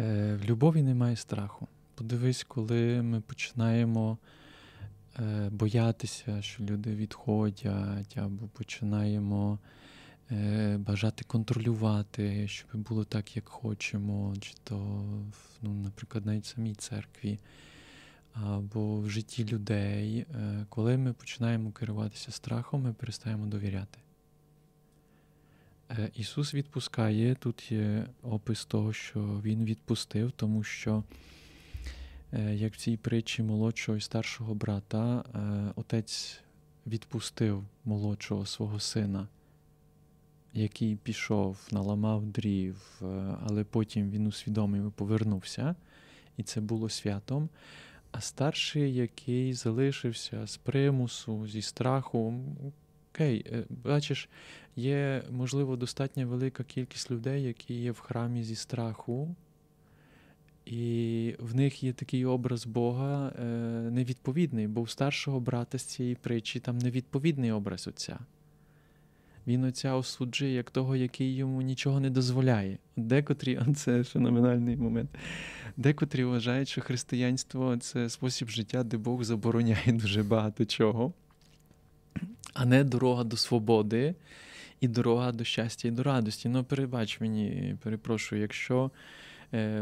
Е, 0.00 0.38
В 0.42 0.44
любові 0.44 0.82
немає 0.82 1.16
страху. 1.16 1.68
Подивись, 1.94 2.44
коли 2.44 3.02
ми 3.02 3.20
починаємо 3.20 4.18
боятися, 5.50 6.42
що 6.42 6.64
люди 6.64 6.94
відходять, 6.94 8.16
або 8.16 8.46
починаємо 8.46 9.58
е, 10.30 10.78
бажати 10.78 11.24
контролювати, 11.24 12.48
щоб 12.48 12.80
було 12.80 13.04
так, 13.04 13.36
як 13.36 13.48
хочемо, 13.48 14.34
чи 14.40 14.54
то, 14.64 14.76
ну, 15.62 15.74
наприклад, 15.74 16.26
навіть 16.26 16.44
в 16.44 16.54
самій 16.54 16.74
церкві, 16.74 17.38
або 18.32 19.00
в 19.00 19.10
житті 19.10 19.44
людей. 19.44 20.18
Е, 20.18 20.66
коли 20.68 20.96
ми 20.96 21.12
починаємо 21.12 21.72
керуватися 21.72 22.32
страхом, 22.32 22.82
ми 22.82 22.92
перестаємо 22.92 23.46
довіряти. 23.46 23.98
Е, 25.90 26.10
Ісус 26.14 26.54
відпускає, 26.54 27.34
тут 27.34 27.72
є 27.72 28.06
опис 28.22 28.64
того, 28.64 28.92
що 28.92 29.40
Він 29.44 29.64
відпустив, 29.64 30.32
тому 30.32 30.62
що, 30.62 30.96
е, 30.98 31.02
як 32.32 32.72
в 32.72 32.76
цій 32.76 32.96
притчі 32.96 33.42
молодшого 33.42 33.98
і 33.98 34.00
старшого 34.00 34.54
брата, 34.54 35.24
е, 35.34 35.72
отець 35.76 36.40
відпустив 36.86 37.64
молодшого 37.84 38.46
свого 38.46 38.80
сина, 38.80 39.28
який 40.52 40.96
пішов, 40.96 41.68
наламав 41.70 42.26
дрів, 42.26 43.02
але 43.46 43.64
потім 43.64 44.10
він 44.10 44.26
усвідомив 44.26 44.88
і 44.88 44.90
повернувся, 44.90 45.74
і 46.36 46.42
це 46.42 46.60
було 46.60 46.88
святом. 46.88 47.48
А 48.12 48.20
старший, 48.20 48.94
який 48.94 49.54
залишився 49.54 50.46
з 50.46 50.56
примусу, 50.56 51.46
зі 51.46 51.62
страху, 51.62 52.34
окей, 53.12 53.64
бачиш, 53.70 54.28
є, 54.76 55.24
можливо, 55.30 55.76
достатньо 55.76 56.28
велика 56.28 56.64
кількість 56.64 57.10
людей, 57.10 57.42
які 57.42 57.74
є 57.74 57.90
в 57.90 57.98
храмі 57.98 58.44
зі 58.44 58.54
страху, 58.54 59.34
і 60.66 61.34
в 61.38 61.54
них 61.54 61.82
є 61.82 61.92
такий 61.92 62.24
образ 62.24 62.66
Бога 62.66 63.28
е, 63.28 63.44
невідповідний, 63.90 64.68
бо 64.68 64.80
у 64.80 64.86
старшого 64.86 65.40
брата 65.40 65.78
з 65.78 65.82
цієї 65.82 66.14
притчі 66.14 66.60
там 66.60 66.78
невідповідний 66.78 67.52
образ 67.52 67.88
Отця. 67.88 68.18
Він 69.46 69.64
отця 69.64 69.94
осуджує 69.94 70.54
як 70.54 70.70
того, 70.70 70.96
який 70.96 71.34
йому 71.34 71.62
нічого 71.62 72.00
не 72.00 72.10
дозволяє. 72.10 72.78
Декотрі, 72.96 73.60
це 73.76 74.04
феноменальний 74.04 74.76
момент. 74.76 75.10
Декотрі 75.76 76.24
вважають, 76.24 76.68
що 76.68 76.80
християнство 76.80 77.76
це 77.76 78.08
спосіб 78.08 78.48
життя, 78.48 78.82
де 78.82 78.96
Бог 78.96 79.24
забороняє 79.24 79.86
дуже 79.92 80.22
багато 80.22 80.64
чого, 80.64 81.12
а 82.54 82.64
не 82.64 82.84
дорога 82.84 83.24
до 83.24 83.36
свободи, 83.36 84.14
і 84.80 84.88
дорога 84.88 85.32
до 85.32 85.44
щастя 85.44 85.88
і 85.88 85.90
до 85.90 86.02
радості. 86.02 86.48
Ну, 86.48 86.64
перебач 86.64 87.20
мені, 87.20 87.76
перепрошую, 87.82 88.40
якщо 88.40 88.90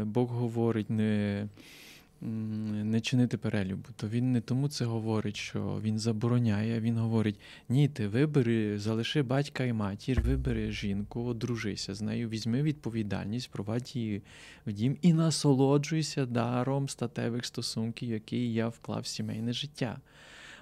Бог 0.05 0.29
говорить 0.29 0.89
не 0.89 1.47
не 2.21 3.01
чинити 3.01 3.37
перелюбу, 3.37 3.89
то 3.95 4.07
він 4.07 4.31
не 4.31 4.41
тому 4.41 4.69
це 4.69 4.85
говорить, 4.85 5.37
що 5.37 5.79
він 5.83 5.99
забороняє. 5.99 6.79
Він 6.79 6.97
говорить: 6.97 7.39
ні, 7.69 7.87
ти 7.87 8.07
вибери, 8.07 8.79
залиши 8.79 9.21
батька 9.21 9.63
і 9.63 9.73
матір, 9.73 10.21
вибери 10.21 10.71
жінку, 10.71 11.25
одружися 11.25 11.93
з 11.93 12.01
нею, 12.01 12.29
візьми 12.29 12.61
відповідальність, 12.63 13.51
провадь 13.51 13.95
її 13.95 14.21
в 14.65 14.71
дім 14.71 14.97
і 15.01 15.13
насолоджуйся 15.13 16.25
даром 16.25 16.89
статевих 16.89 17.45
стосунків, 17.45 18.09
який 18.09 18.53
я 18.53 18.67
вклав 18.67 19.01
в 19.01 19.07
сімейне 19.07 19.53
життя. 19.53 19.97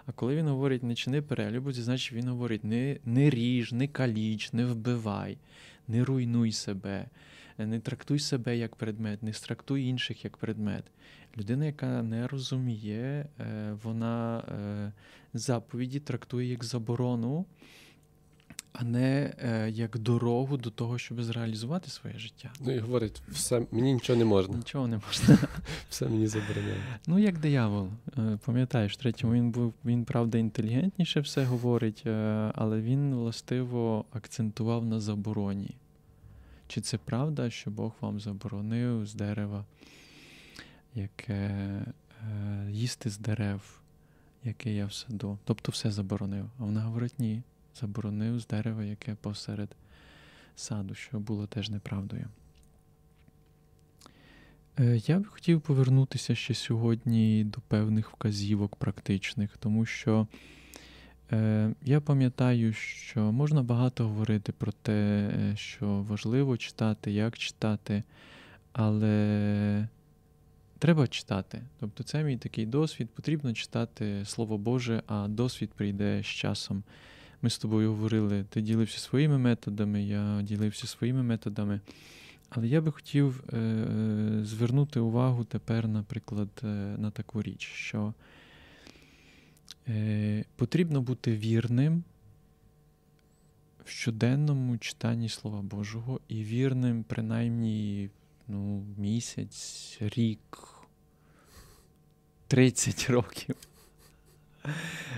А 0.06 0.12
коли 0.12 0.36
він 0.36 0.48
говорить 0.48 0.84
не 0.84 0.96
чини 0.96 1.22
перелюбу, 1.22 1.74
це 1.74 1.82
значить 1.82 2.14
він 2.14 2.28
говорить 2.28 2.64
не, 2.64 2.98
не 3.06 3.30
ріж, 3.30 3.72
не 3.72 3.88
каліч, 3.88 4.54
не 4.54 4.66
вбивай, 4.66 5.38
не 5.88 6.04
руйнуй 6.04 6.52
себе, 6.52 7.06
не 7.66 7.80
трактуй 7.80 8.20
себе 8.20 8.58
як 8.58 8.76
предмет, 8.76 9.24
не 9.24 9.32
трактуй 9.32 9.84
інших 9.84 10.24
як 10.24 10.38
предмет. 10.38 10.84
Людина, 11.38 11.66
яка 11.66 12.04
не 12.04 12.28
розуміє, 12.28 13.26
е, 13.40 13.78
вона 13.84 14.40
е, 14.40 14.92
заповіді 15.34 16.00
трактує 16.00 16.50
як 16.50 16.64
заборону 16.64 17.46
а 18.74 18.84
не 18.84 19.34
е, 19.38 19.70
як 19.70 19.98
дорогу 19.98 20.58
до 20.58 20.70
того, 20.70 20.98
щоб 20.98 21.24
зреалізувати 21.24 21.90
своє 21.90 22.18
життя. 22.18 22.52
Ну 22.60 22.72
і 22.72 22.80
говорить, 22.80 23.22
все 23.28 23.66
мені 23.72 23.94
нічого 23.94 24.20
не 24.20 24.26
можна. 24.26 24.58
Нічого 24.58 24.88
не 24.88 25.00
можна. 25.08 25.38
Все 25.90 26.06
мені 26.08 26.28
забороняє. 26.28 26.84
Ну, 27.08 27.20
як 27.20 27.40
диявол. 27.40 27.90
Пам'ятаєш, 28.46 28.98
третьому 28.98 29.34
він 29.34 29.52
був, 29.52 29.74
він, 29.86 30.06
правда, 30.06 30.38
інтелігентніше 30.38 31.20
все 31.20 31.44
говорить, 31.44 32.06
але 32.56 32.82
він 32.82 33.16
властиво 33.16 34.06
акцентував 34.12 34.86
на 34.86 35.00
забороні. 35.00 35.76
Чи 36.70 36.82
це 36.82 36.98
правда, 36.98 37.50
що 37.50 37.72
Бог 37.72 37.94
вам 38.02 38.20
заборонив 38.20 39.06
з 39.06 39.14
дерева, 39.14 39.66
яке 40.96 41.34
е, 41.34 41.86
їсти 42.72 43.10
з 43.10 43.18
дерев, 43.18 43.80
яке 44.44 44.74
я 44.74 44.86
в 44.86 44.94
саду? 44.94 45.38
Тобто 45.44 45.72
все 45.72 45.92
заборонив. 45.92 46.50
А 46.60 46.64
вона 46.64 46.82
говорить, 46.82 47.20
ні 47.20 47.42
заборонив 47.80 48.40
з 48.40 48.48
дерева, 48.48 48.84
яке 48.84 49.16
посеред 49.16 49.76
саду, 50.56 50.96
що 50.96 51.20
було 51.20 51.48
теж 51.48 51.70
неправдою. 51.70 52.28
Е, 54.80 55.02
я 55.08 55.20
б 55.20 55.28
хотів 55.28 55.62
повернутися 55.62 56.36
ще 56.36 56.54
сьогодні 56.54 57.44
до 57.44 57.62
певних 57.62 58.12
вказівок 58.12 58.76
практичних, 58.76 59.58
тому 59.58 59.86
що 59.86 60.28
я 61.84 62.02
пам'ятаю, 62.02 62.74
що 62.74 63.20
можна 63.20 63.64
багато 63.64 64.08
говорити 64.08 64.52
про 64.52 64.72
те, 64.72 64.94
е, 64.94 65.56
що 65.56 65.88
важливо 65.88 66.58
читати, 66.58 67.12
як 67.12 67.38
читати, 67.38 68.04
але 68.72 69.88
треба 70.80 71.08
читати. 71.08 71.62
Тобто, 71.80 72.04
це 72.04 72.24
мій 72.24 72.38
такий 72.38 72.66
досвід, 72.66 73.10
потрібно 73.10 73.54
читати 73.54 74.26
Слово 74.26 74.58
Боже, 74.58 75.04
а 75.08 75.28
досвід 75.28 75.70
прийде 75.76 76.22
з 76.24 76.26
часом. 76.26 76.84
Ми 77.42 77.50
з 77.50 77.58
тобою 77.58 77.90
говорили, 77.90 78.46
ти 78.50 78.62
ділився 78.62 79.00
своїми 79.00 79.38
методами, 79.38 80.04
я 80.04 80.42
ділився 80.42 80.88
своїми 80.88 81.24
методами. 81.24 81.80
Але 82.50 82.68
я 82.68 82.82
би 82.82 82.92
хотів 82.92 83.44
е, 83.54 83.86
звернути 84.44 85.00
увагу 85.00 85.44
тепер, 85.44 85.88
наприклад, 85.88 86.50
е, 86.64 86.68
на 86.98 87.12
таку 87.12 87.42
річ, 87.42 87.62
що 87.62 88.14
е, 89.90 90.46
потрібно 90.56 91.02
бути 91.02 91.38
вірним 91.38 92.04
в 93.86 93.90
щоденному 93.90 94.78
читанні 94.78 95.30
Слова 95.30 95.62
Божого 95.62 96.20
і 96.28 96.44
вірним, 96.44 97.04
принаймні 97.04 98.10
ну, 98.48 98.86
місяць, 98.98 99.98
рік, 100.02 100.58
30 102.48 103.10
років. 103.10 103.56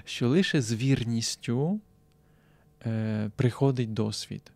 Що 0.06 0.30
лише 0.30 0.62
з 0.62 0.74
вірністю 0.74 1.80
е, 2.86 3.32
приходить 3.36 3.94
досвід. 3.94 4.52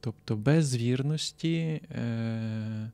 Тобто 0.00 0.36
без 0.36 0.76
вірності 0.76 1.58
е, 1.58 2.90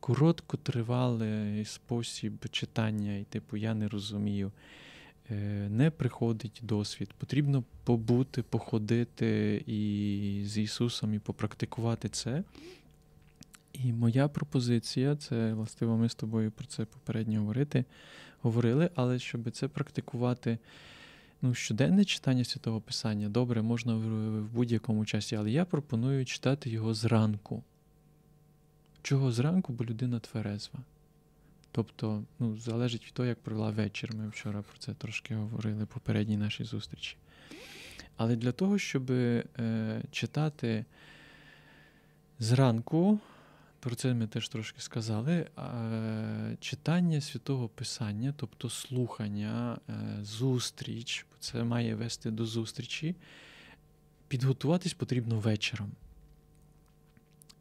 короткотривалий 0.00 1.64
спосіб 1.64 2.48
читання, 2.50 3.16
і 3.16 3.24
типу 3.24 3.56
я 3.56 3.74
не 3.74 3.88
розумію, 3.88 4.52
не 5.68 5.90
приходить 5.90 6.60
досвід. 6.62 7.10
Потрібно 7.18 7.64
побути, 7.84 8.42
походити 8.42 9.62
і 9.66 10.42
з 10.46 10.58
Ісусом 10.58 11.14
і 11.14 11.18
попрактикувати 11.18 12.08
це. 12.08 12.42
І 13.72 13.92
моя 13.92 14.28
пропозиція, 14.28 15.16
це 15.16 15.52
властиво, 15.52 15.96
ми 15.96 16.08
з 16.08 16.14
тобою 16.14 16.50
про 16.50 16.66
це 16.66 16.84
попередньо 16.84 17.40
говорити, 17.40 17.84
говорили, 18.42 18.90
але 18.94 19.18
щоб 19.18 19.50
це 19.50 19.68
практикувати 19.68 20.58
ну, 21.42 21.54
щоденне 21.54 22.04
читання 22.04 22.44
святого 22.44 22.80
Писання 22.80 23.28
добре, 23.28 23.62
можна 23.62 23.94
в, 23.94 24.00
в 24.40 24.52
будь-якому 24.52 25.04
часі, 25.04 25.36
але 25.36 25.50
я 25.50 25.64
пропоную 25.64 26.24
читати 26.24 26.70
його 26.70 26.94
зранку. 26.94 27.62
Чого 29.02 29.32
зранку, 29.32 29.72
бо 29.72 29.84
людина 29.84 30.20
тверезва. 30.20 30.80
Тобто, 31.72 32.22
ну, 32.38 32.56
залежить 32.56 33.06
від 33.06 33.12
того, 33.12 33.28
як 33.28 33.38
провела 33.38 33.70
вечір. 33.70 34.14
Ми 34.14 34.28
вчора 34.28 34.62
про 34.62 34.78
це 34.78 34.94
трошки 34.94 35.34
говорили 35.34 35.86
попередній 35.86 36.36
нашій 36.36 36.64
зустрічі. 36.64 37.16
Але 38.16 38.36
для 38.36 38.52
того, 38.52 38.78
щоб 38.78 39.10
е, 39.10 39.44
читати 40.10 40.84
зранку, 42.38 43.18
про 43.80 43.94
це 43.94 44.14
ми 44.14 44.26
теж 44.26 44.48
трошки 44.48 44.80
сказали. 44.80 45.46
Читання 46.60 47.20
святого 47.20 47.68
Писання, 47.68 48.34
тобто 48.36 48.70
слухання, 48.70 49.78
е, 49.88 49.92
зустріч, 50.22 51.26
це 51.40 51.64
має 51.64 51.94
вести 51.94 52.30
до 52.30 52.46
зустрічі, 52.46 53.16
підготуватись 54.28 54.94
потрібно 54.94 55.38
вечором. 55.38 55.90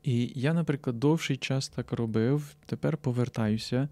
І 0.03 0.31
я, 0.35 0.53
наприклад, 0.53 0.99
довший 0.99 1.37
час 1.37 1.69
так 1.69 1.91
робив, 1.91 2.55
тепер 2.65 2.97
повертаюся 2.97 3.89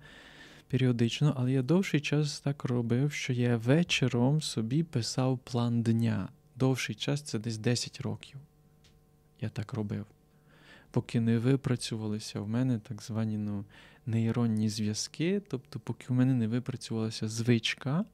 періодично, 0.67 1.33
але 1.37 1.51
я 1.51 1.61
довший 1.61 1.99
час 1.99 2.39
так 2.39 2.63
робив, 2.63 3.11
що 3.11 3.33
я 3.33 3.57
вечором 3.57 4.41
собі 4.41 4.83
писав 4.83 5.39
план 5.39 5.81
дня. 5.81 6.29
Довший 6.55 6.95
час 6.95 7.21
це 7.21 7.39
десь 7.39 7.57
10 7.57 8.01
років. 8.01 8.39
Я 9.41 9.49
так 9.49 9.73
робив 9.73 10.05
поки 10.91 11.19
не 11.19 11.37
випрацювалися 11.37 12.41
в 12.41 12.49
мене 12.49 12.79
так 12.79 13.01
звані 13.01 13.37
ну, 13.37 13.65
нейронні 14.05 14.69
зв'язки, 14.69 15.41
тобто, 15.49 15.79
поки 15.79 16.05
в 16.09 16.11
мене 16.11 16.33
не 16.33 16.47
випрацювалася 16.47 17.27
звичка, 17.27 18.05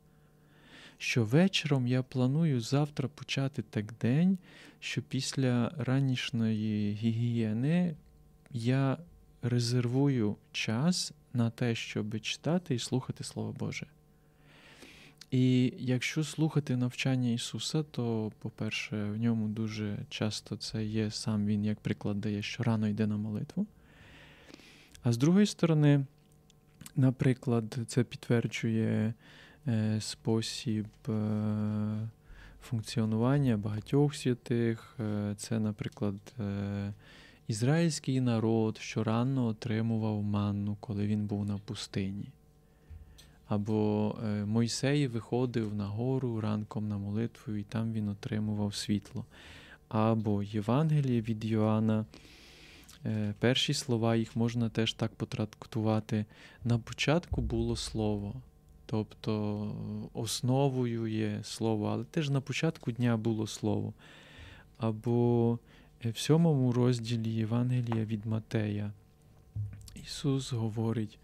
що 0.98 1.24
вечором 1.24 1.88
я 1.88 2.04
планую 2.04 2.62
завтра 2.62 3.10
почати 3.10 3.62
так 3.62 3.94
день, 4.02 4.38
що 4.80 5.02
після 5.02 5.74
ранішньої 5.78 6.94
гігієни 6.94 7.96
я 8.52 8.98
резервую 9.42 10.36
час 10.52 11.14
на 11.34 11.50
те, 11.50 11.76
щоб 11.76 12.20
читати 12.20 12.76
і 12.76 12.80
слухати 12.80 13.24
Слово 13.24 13.52
Боже. 13.60 13.88
І 15.32 15.74
якщо 15.78 16.24
слухати 16.24 16.78
навчання 16.78 17.30
Ісуса, 17.30 17.84
то, 17.84 18.32
по-перше, 18.40 19.04
в 19.04 19.18
ньому 19.18 19.48
дуже 19.48 19.98
часто 20.10 20.58
це 20.58 20.86
є 20.86 21.12
сам 21.12 21.46
Він, 21.46 21.66
як 21.66 21.80
приклад 21.80 22.22
дає, 22.22 22.42
що 22.42 22.64
рано 22.64 22.88
йде 22.88 23.08
на 23.08 23.18
молитву. 23.18 23.68
А 25.04 25.12
з 25.12 25.18
другої 25.18 25.46
сторони, 25.46 26.06
наприклад, 26.96 27.78
це 27.88 28.04
підтверджує 28.04 29.14
спосіб 30.00 30.88
е, 31.10 31.12
функціонування 32.62 33.58
багатьох 33.58 34.16
святих. 34.16 34.96
Е, 35.00 35.34
це, 35.38 35.60
наприклад, 35.60 36.16
е, 36.40 36.94
ізраїльський 37.48 38.22
народ, 38.22 38.78
що 38.82 39.04
рано 39.04 39.46
отримував 39.46 40.24
манну, 40.24 40.78
коли 40.80 41.08
він 41.08 41.26
був 41.26 41.46
на 41.46 41.58
пустині. 41.58 42.30
Або 43.48 44.16
е, 44.24 44.46
Мойсей 44.46 45.08
виходив 45.08 45.76
на 45.76 45.86
гору 45.86 46.42
ранком 46.42 46.88
на 46.88 46.98
молитву, 46.98 47.54
і 47.54 47.64
там 47.64 47.94
він 47.94 48.10
отримував 48.10 48.76
світло. 48.76 49.26
Або 49.88 50.44
Євангеліє 50.44 51.22
від 51.22 51.46
Йоанна. 51.46 52.06
Е, 53.06 53.34
перші 53.40 53.74
слова 53.74 54.16
їх 54.16 54.36
можна 54.36 54.70
теж 54.70 54.94
так 54.94 55.16
потрактувати. 55.16 56.26
На 56.64 56.80
початку 56.80 57.42
було 57.42 57.76
слово, 57.76 58.36
тобто 58.94 59.76
основою 60.14 61.08
є 61.08 61.40
слово, 61.44 61.88
але 61.88 62.04
теж 62.04 62.30
на 62.30 62.42
початку 62.42 62.92
дня 62.92 63.18
було 63.18 63.48
слово. 63.48 63.94
Або 64.78 65.60
в 66.06 66.18
сьомому 66.18 66.72
розділі 66.72 67.30
Євангелія 67.30 68.06
від 68.06 68.26
Матея 68.26 68.92
Ісус 69.96 70.54
говорить 70.54 71.20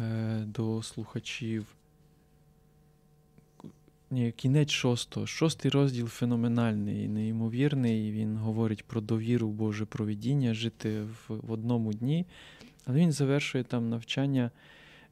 е, 0.00 0.38
до 0.46 0.82
слухачів. 0.82 1.66
Ні, 4.10 4.32
Кінець 4.32 4.70
шостого. 4.70 5.26
Шостий 5.26 5.70
розділ 5.70 6.06
феноменальний, 6.06 7.08
неймовірний. 7.08 8.12
Він 8.12 8.36
говорить 8.36 8.84
про 8.84 9.00
довіру 9.00 9.48
Боже 9.48 9.84
провідіння, 9.84 10.54
жити 10.54 11.02
в, 11.02 11.16
в 11.28 11.52
одному 11.52 11.92
дні. 11.92 12.26
Але 12.86 12.98
він 12.98 13.12
завершує 13.12 13.64
там 13.64 13.88
навчання. 13.88 14.50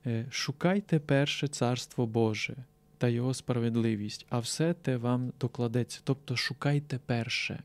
Е, 0.06 0.26
Шукайте 0.30 0.98
перше 0.98 1.48
царство 1.48 2.06
Боже 2.06 2.56
та 2.98 3.08
Його 3.08 3.34
справедливість, 3.34 4.26
а 4.28 4.38
все 4.38 4.74
те 4.74 4.96
вам 4.96 5.32
докладеться. 5.40 6.00
Тобто 6.04 6.36
шукайте 6.36 7.00
перше, 7.06 7.62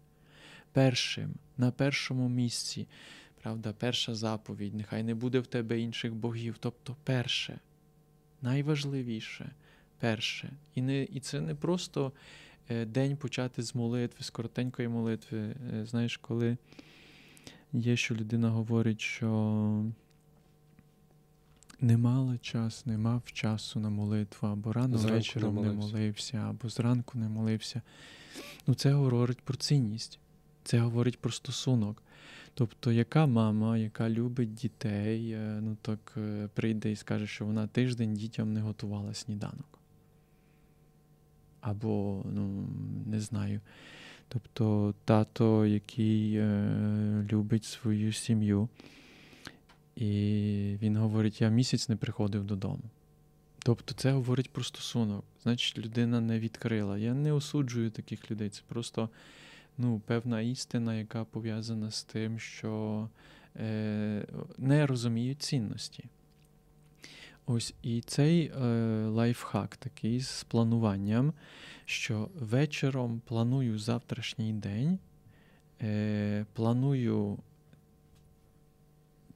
першим, 0.71 1.33
на 1.57 1.71
першому 1.71 2.29
місці. 2.29 2.87
Правда, 3.41 3.73
перша 3.79 4.15
заповідь, 4.15 4.73
нехай 4.73 5.03
не 5.03 5.15
буде 5.15 5.39
в 5.39 5.47
тебе 5.47 5.79
інших 5.79 6.15
богів. 6.15 6.55
Тобто 6.59 6.95
перше, 7.03 7.59
найважливіше 8.41 9.51
перше. 9.99 10.51
І 10.75 10.81
не, 10.81 11.03
і 11.03 11.19
це 11.19 11.41
не 11.41 11.55
просто 11.55 12.11
е, 12.69 12.85
день 12.85 13.17
почати 13.17 13.63
з 13.63 13.75
молитви, 13.75 14.23
з 14.23 14.29
коротенької 14.29 14.87
молитви. 14.87 15.55
Е, 15.73 15.85
знаєш, 15.85 16.17
коли 16.17 16.57
є, 17.73 17.95
що 17.95 18.15
людина 18.15 18.49
говорить, 18.49 19.01
що 19.01 19.83
не 21.81 21.97
мала 21.97 22.37
час, 22.37 22.85
не 22.85 22.97
мав 22.97 23.21
часу 23.31 23.79
на 23.79 23.89
молитву, 23.89 24.47
або 24.47 24.73
рано 24.73 24.97
зранку 24.97 25.17
вечором 25.17 25.55
не 25.55 25.61
молився. 25.61 25.85
не 25.85 25.91
молився, 25.91 26.37
або 26.37 26.69
зранку 26.69 27.17
не 27.17 27.29
молився. 27.29 27.81
Ну, 28.67 28.73
це 28.73 28.93
говорить 28.93 29.41
про 29.41 29.57
цінність, 29.57 30.19
це 30.63 30.79
говорить 30.79 31.19
про 31.19 31.31
стосунок. 31.31 32.03
Тобто, 32.53 32.91
яка 32.91 33.25
мама, 33.25 33.77
яка 33.77 34.09
любить 34.09 34.53
дітей, 34.53 35.31
е, 35.31 35.59
ну 35.61 35.77
так 35.81 36.17
прийде 36.53 36.91
і 36.91 36.95
скаже, 36.95 37.27
що 37.27 37.45
вона 37.45 37.67
тиждень 37.67 38.13
дітям 38.13 38.53
не 38.53 38.61
готувала 38.61 39.13
сніданок 39.13 39.77
або 41.69 42.23
ну, 42.33 42.67
не 43.05 43.19
знаю. 43.19 43.61
Тобто 44.27 44.95
тато, 45.05 45.65
який 45.65 46.35
е, 46.35 47.27
любить 47.31 47.65
свою 47.65 48.13
сім'ю, 48.13 48.69
і 49.97 50.77
він 50.81 50.97
говорить: 50.97 51.41
я 51.41 51.49
місяць 51.49 51.89
не 51.89 51.95
приходив 51.95 52.43
додому. 52.43 52.83
Тобто 53.59 53.93
це 53.93 54.11
говорить 54.11 54.51
про 54.51 54.63
стосунок. 54.63 55.25
Значить, 55.43 55.77
людина 55.77 56.21
не 56.21 56.39
відкрила. 56.39 56.97
Я 56.97 57.13
не 57.13 57.31
осуджую 57.31 57.91
таких 57.91 58.31
людей. 58.31 58.49
Це 58.49 58.61
просто 58.67 59.09
ну, 59.77 60.01
певна 60.05 60.41
істина, 60.41 60.95
яка 60.95 61.25
пов'язана 61.25 61.91
з 61.91 62.03
тим, 62.03 62.39
що 62.39 63.09
е, 63.55 64.27
не 64.57 64.87
розуміють 64.87 65.41
цінності. 65.41 66.05
Ось 67.45 67.73
і 67.83 68.01
цей 68.01 68.45
е, 68.45 68.67
лайфхак 69.07 69.77
такий 69.77 70.19
з 70.19 70.43
плануванням, 70.43 71.33
що 71.85 72.29
вечором 72.39 73.21
планую 73.25 73.79
завтрашній 73.79 74.53
день, 74.53 74.99
е, 75.81 76.45
планую 76.53 77.37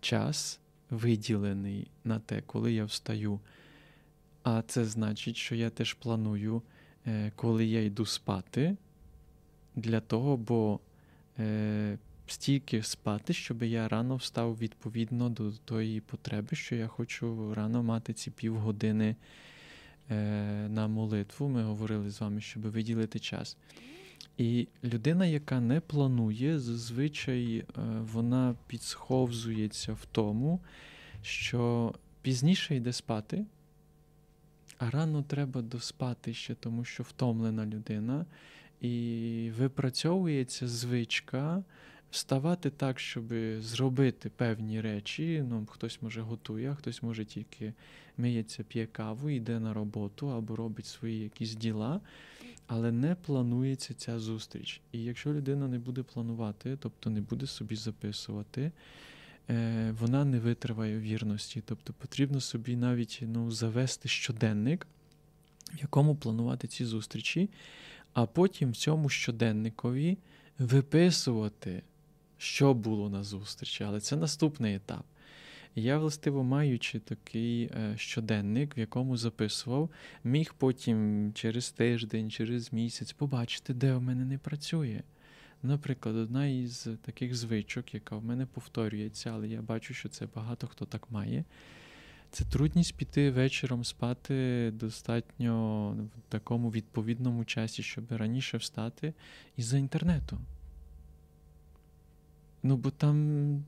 час 0.02 0.60
виділений 0.90 1.88
на 2.04 2.20
те, 2.20 2.42
коли 2.42 2.74
я 2.74 2.86
встаю. 2.86 3.40
А 4.44 4.62
це 4.62 4.86
значить, 4.86 5.38
що 5.38 5.56
я 5.56 5.70
теж 5.70 5.94
планую, 5.94 6.62
е, 7.08 7.32
коли 7.36 7.66
я 7.66 7.84
йду 7.84 8.06
спати, 8.06 8.78
для 9.76 10.00
того, 10.00 10.38
бо 10.38 10.80
е, 11.40 11.98
стільки 12.28 12.84
спати, 12.84 13.34
щоб 13.34 13.64
я 13.64 13.88
рано 13.88 14.16
встав 14.16 14.58
відповідно 14.58 15.30
до 15.30 15.52
тої 15.52 16.02
потреби, 16.02 16.56
що 16.56 16.76
я 16.76 16.88
хочу 16.88 17.54
рано 17.54 17.84
мати 17.84 18.14
ці 18.14 18.32
півгодини 18.32 19.16
е, 20.10 20.16
на 20.70 20.88
молитву. 20.88 21.48
Ми 21.48 21.64
говорили 21.64 22.10
з 22.10 22.22
вами, 22.22 22.42
щоб 22.42 22.64
виділити 22.64 23.20
час. 23.20 23.58
І 24.38 24.68
людина, 24.84 25.26
яка 25.26 25.60
не 25.60 25.80
планує, 25.80 26.60
зазвичай 26.60 27.58
е, 27.58 27.64
вона 28.14 28.56
підсховзується 28.68 29.94
в 29.94 30.06
тому, 30.12 30.60
що 31.22 31.94
пізніше 32.22 32.76
йде 32.76 32.94
спати, 32.94 33.46
а 34.78 34.90
рано 34.90 35.24
треба 35.24 35.62
доспати 35.62 36.34
ще, 36.34 36.56
тому 36.56 36.86
що 36.86 37.04
втомлена 37.04 37.66
людина. 37.66 38.26
І 38.82 39.52
випрацьовується 39.58 40.68
звичка 40.68 41.64
вставати 42.12 42.70
так, 42.70 43.00
щоб 43.00 43.34
зробити 43.60 44.30
певні 44.30 44.82
речі. 44.82 45.44
Ну, 45.50 45.66
Хтось 45.66 46.02
може 46.02 46.22
готує, 46.22 46.72
а 46.72 46.76
хтось 46.76 47.04
може 47.04 47.26
тільки 47.26 47.74
миється, 48.22 48.64
п'є 48.64 48.86
каву, 48.86 49.30
йде 49.30 49.60
на 49.60 49.74
роботу 49.74 50.30
або 50.30 50.56
робить 50.56 50.86
свої 50.86 51.20
якісь 51.20 51.56
діла, 51.56 52.02
але 52.68 52.92
не 52.92 53.16
планується 53.16 53.94
ця 53.94 54.20
зустріч. 54.20 54.82
І 54.92 55.04
якщо 55.04 55.34
людина 55.34 55.68
не 55.68 55.80
буде 55.80 56.04
планувати, 56.04 56.78
тобто 56.80 57.10
не 57.10 57.22
буде 57.22 57.48
собі 57.48 57.76
записувати, 57.76 58.72
е, 59.50 59.92
вона 60.00 60.26
не 60.26 60.40
витриває 60.40 61.00
вірності. 61.00 61.64
Тобто 61.66 61.94
потрібно 61.94 62.42
собі 62.42 62.76
навіть 62.76 63.20
ну, 63.28 63.52
завести 63.52 64.10
щоденник, 64.10 64.88
в 65.74 65.82
якому 65.82 66.16
планувати 66.16 66.68
ці 66.68 66.86
зустрічі, 66.86 67.50
а 68.14 68.26
потім 68.26 68.72
в 68.72 68.76
цьому 68.76 69.10
щоденникові 69.10 70.18
виписувати 70.60 71.84
що 72.42 72.74
було 72.74 73.10
на 73.10 73.24
зустрічі, 73.24 73.84
але 73.84 74.00
це 74.00 74.16
наступний 74.16 74.76
етап. 74.76 75.06
Я, 75.76 75.98
властиво, 75.98 76.44
маючи 76.44 77.00
такий 77.00 77.64
е, 77.64 77.94
щоденник, 77.98 78.78
в 78.78 78.80
якому 78.80 79.18
записував, 79.18 79.90
міг 80.24 80.54
потім 80.58 81.32
через 81.34 81.72
тиждень, 81.72 82.32
через 82.32 82.74
місяць 82.74 83.14
побачити, 83.14 83.74
де 83.74 83.94
в 83.94 84.02
мене 84.02 84.26
не 84.26 84.38
працює. 84.38 85.02
Наприклад, 85.64 86.16
одна 86.16 86.48
із 86.48 86.88
таких 87.02 87.36
звичок, 87.36 87.94
яка 87.94 88.16
в 88.16 88.26
мене 88.26 88.46
повторюється, 88.46 89.32
але 89.34 89.48
я 89.48 89.62
бачу, 89.62 89.94
що 89.94 90.10
це 90.10 90.28
багато 90.36 90.68
хто 90.68 90.86
так 90.86 91.12
має. 91.12 91.44
Це 92.32 92.46
трудність 92.46 92.96
піти 92.96 93.32
вечором 93.32 93.84
спати 93.84 94.72
достатньо 94.72 95.90
в 95.92 96.32
такому 96.32 96.72
відповідному 96.72 97.46
часі, 97.46 97.84
щоб 97.84 98.12
раніше 98.12 98.58
встати 98.58 99.14
із-за 99.58 99.78
інтернету. 99.78 100.38
Ну, 102.64 102.78
бо 102.78 102.92
там 102.92 103.64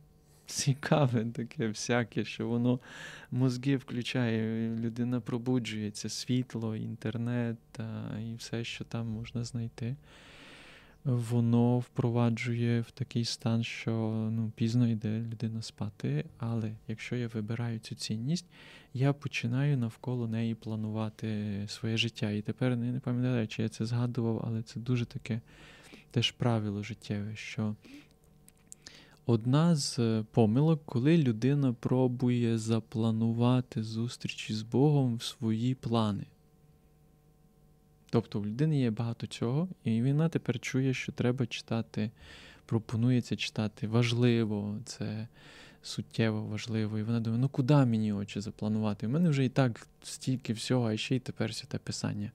цікаве 0.53 1.25
таке 1.25 1.67
всяке, 1.67 2.25
що 2.25 2.47
воно 2.47 2.79
мозги 3.31 3.77
включає, 3.77 4.69
людина 4.75 5.21
пробуджується, 5.21 6.09
світло, 6.09 6.75
інтернет 6.75 7.57
та, 7.71 8.19
і 8.19 8.35
все, 8.35 8.63
що 8.63 8.83
там 8.83 9.07
можна 9.07 9.43
знайти. 9.43 9.95
воно 11.03 11.79
впроваджує 11.79 12.81
в 12.81 12.91
такий 12.91 13.25
стан, 13.25 13.63
що 13.63 13.91
ну, 14.31 14.51
пізно 14.55 14.87
йде 14.87 15.19
людина 15.19 15.61
спати. 15.61 16.25
Але 16.37 16.71
якщо 16.87 17.15
я 17.15 17.27
вибираю 17.27 17.79
цю 17.79 17.95
цінність, 17.95 18.45
я 18.93 19.13
починаю 19.13 19.77
навколо 19.77 20.27
неї 20.27 20.55
планувати 20.55 21.63
своє 21.67 21.97
життя. 21.97 22.31
І 22.31 22.41
тепер 22.41 22.75
не 22.75 22.99
пам'ятаю, 22.99 23.47
чи 23.47 23.63
я 23.63 23.69
це 23.69 23.85
згадував, 23.85 24.43
але 24.47 24.61
це 24.61 24.79
дуже 24.79 25.05
таке 25.05 25.41
теж 26.11 26.31
правило 26.31 26.83
життєве, 26.83 27.35
що 27.35 27.75
одна 29.25 29.75
з 29.75 30.23
помилок, 30.31 30.81
коли 30.85 31.17
людина 31.17 31.73
пробує 31.73 32.57
запланувати 32.57 33.83
зустрічі 33.83 34.53
з 34.53 34.61
Богом 34.61 35.15
в 35.15 35.23
свої 35.23 35.75
плани. 35.75 36.25
Тобто 38.09 38.39
в 38.39 38.45
людини 38.47 38.79
є 38.79 38.91
багато 38.91 39.27
цього, 39.27 39.67
і 39.83 40.01
вона 40.01 40.29
тепер 40.29 40.59
чує, 40.59 40.93
що 40.93 41.11
треба 41.11 41.45
читати, 41.45 42.11
пропонується 42.65 43.35
читати 43.35 43.87
важливо, 43.87 44.79
це 44.85 45.27
суттєво 45.81 46.43
важливо. 46.43 46.99
І 46.99 47.03
вона 47.03 47.19
думає, 47.19 47.41
ну 47.41 47.49
куди 47.49 47.75
мені 47.75 48.13
очі 48.13 48.41
запланувати? 48.41 49.07
У 49.07 49.09
мене 49.09 49.29
вже 49.29 49.45
і 49.45 49.49
так 49.49 49.87
стільки 50.03 50.53
всього, 50.53 50.87
а 50.87 50.97
ще 50.97 51.15
й 51.15 51.19
тепер 51.19 51.55
святе 51.55 51.77
писання 51.77 52.31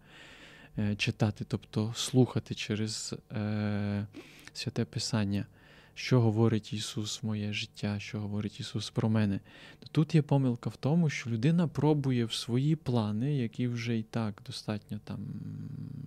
е, 0.79 0.97
читати, 0.97 1.45
тобто 1.49 1.93
слухати 1.97 2.55
через 2.55 3.15
е, 3.33 4.07
святе 4.53 4.85
писання 4.85 5.47
що 5.99 6.21
говорить 6.21 6.73
Ісус 6.73 7.23
моє 7.23 7.53
життя, 7.53 8.01
що 8.01 8.21
говорить 8.21 8.61
Ісус 8.61 8.91
про 8.91 9.09
мене. 9.09 9.41
Тут 9.93 10.15
є 10.15 10.23
помилка 10.23 10.71
в 10.71 10.77
тому, 10.77 11.11
що 11.11 11.31
людина 11.31 11.69
пробує 11.69 12.25
в 12.25 12.33
свої 12.33 12.77
плани, 12.77 13.37
які 13.37 13.69
вже 13.69 13.99
і 13.99 14.03
так 14.03 14.43
достатньо 14.47 15.01
там 15.05 15.19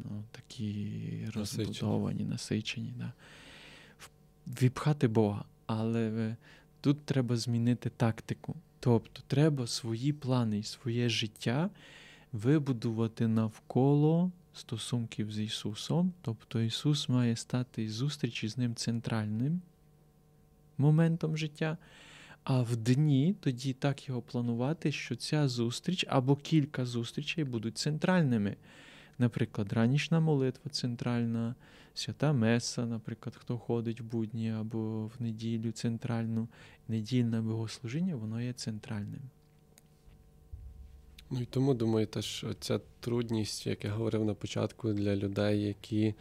ну, 0.10 0.23
такі 0.32 1.27
розбудовані, 1.34 2.23
насичені, 2.23 2.93
да, 2.97 3.13
віпхати 4.62 5.08
Бога. 5.08 5.45
Але 5.65 6.36
тут 6.82 7.06
треба 7.06 7.38
змінити 7.38 7.89
тактику. 7.89 8.56
Тобто 8.80 9.21
треба 9.27 9.67
свої 9.67 10.13
плани 10.13 10.60
і 10.60 10.63
своє 10.63 11.10
життя 11.10 11.69
вибудувати 12.34 13.27
навколо 13.27 14.32
стосунків 14.54 15.32
з 15.32 15.39
Ісусом. 15.39 16.13
Тобто 16.21 16.62
Ісус 16.62 17.10
має 17.10 17.36
стати 17.36 17.89
зустрічі 17.89 18.47
з 18.47 18.58
Ним 18.58 18.75
центральним 18.75 19.62
моментом 20.82 21.38
життя. 21.38 21.78
А 22.44 22.62
в 22.62 22.76
дні 22.76 23.36
тоді 23.39 23.74
так 23.74 24.08
його 24.10 24.22
планувати, 24.22 24.91
що 24.91 25.15
ця 25.15 25.48
зустріч 25.48 26.06
або 26.10 26.36
кілька 26.36 26.86
зустрічей 26.86 27.44
будуть 27.44 27.78
центральними. 27.78 28.56
Наприклад, 29.17 29.74
ранішна 29.74 30.20
молитва 30.20 30.72
центральна, 30.72 31.56
свята 31.94 32.34
Меса, 32.34 32.86
наприклад, 32.86 33.36
хто 33.39 33.58
ходить 33.58 34.02
в 34.02 34.04
будні 34.04 34.52
або 34.52 35.06
в 35.06 35.12
неділю 35.20 35.72
центральну, 35.72 36.48
недільне 36.88 37.41
богослужіння, 37.41 38.15
воно 38.15 38.41
є 38.41 38.54
центральним. 38.54 39.22
Ну 41.32 41.41
і 41.41 41.46
тому 41.46 41.74
думаю, 41.74 42.08
теж 42.08 42.46
ця 42.60 42.80
трудність, 43.00 43.67
як 43.67 43.86
я 43.86 43.91
говорив 43.91 44.26
на 44.26 44.34
початку, 44.34 44.94
для 44.94 45.15
людей, 45.15 45.62
які 45.62 46.13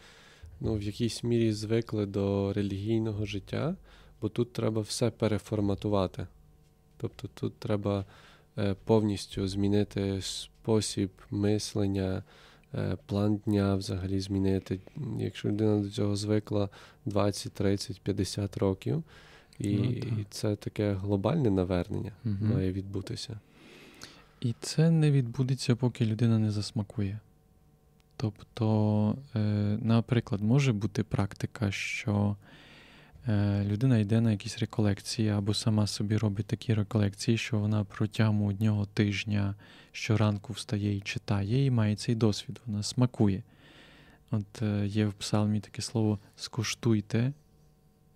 ну, 0.59 0.75
в 0.75 0.81
якійсь 0.81 1.23
мірі 1.23 1.53
звикли 1.53 2.05
до 2.05 2.53
релігійного 2.53 3.25
життя 3.25 3.75
бо 4.21 4.29
тут 4.29 4.53
треба 4.53 4.81
все 4.81 5.09
переформатувати. 5.09 6.27
Тобто 6.97 7.29
тут 7.33 7.59
треба 7.59 8.05
е, 8.57 8.75
повністю 8.85 9.47
змінити 9.47 10.21
спосіб 10.21 11.11
мислення, 11.31 12.23
е, 12.73 12.97
план 13.05 13.35
дня 13.45 13.75
взагалі 13.75 14.19
змінити. 14.19 14.79
Якщо 15.19 15.47
людина 15.47 15.79
до 15.79 15.89
цього 15.89 16.15
звикла 16.15 16.69
20, 17.05 17.53
30, 17.53 18.01
50 18.01 18.57
років, 18.57 19.03
і, 19.59 19.77
ну, 19.77 19.83
і 19.91 20.25
це 20.29 20.55
таке 20.55 20.93
глобальне 20.93 21.49
навернення 21.49 22.11
угу. 22.25 22.35
має 22.53 22.71
відбутися. 22.71 23.39
І 24.41 24.55
це 24.61 24.91
не 24.91 25.11
відбудеться, 25.11 25.75
поки 25.75 26.05
людина 26.05 26.39
не 26.39 26.51
засмакує. 26.51 27.19
Тобто, 28.17 29.15
е, 29.35 29.39
наприклад, 29.81 30.41
може 30.41 30.73
бути 30.73 31.03
практика, 31.03 31.71
що 31.71 32.35
людина 33.63 33.97
йде 33.97 34.21
на 34.21 34.31
якісь 34.31 34.59
реколекції 34.59 35.29
або 35.29 35.53
сама 35.53 35.87
собі 35.87 36.17
робить 36.17 36.45
такі 36.45 36.73
реколекції, 36.73 37.37
що 37.37 37.59
вона 37.59 37.83
протягом 37.83 38.43
одного 38.43 38.85
тижня 38.85 39.55
щоранку 39.91 40.53
встає 40.53 40.97
і 40.97 41.01
читає, 41.01 41.65
і 41.65 41.71
має 41.71 41.95
цей 41.95 42.15
досвід, 42.15 42.61
вона 42.65 42.83
смакує. 42.83 43.43
От 44.31 44.61
е, 44.61 44.87
є 44.87 45.07
в 45.07 45.13
псалмі 45.13 45.59
таке 45.59 45.81
слово 45.81 46.19
скуштуйте 46.35 47.33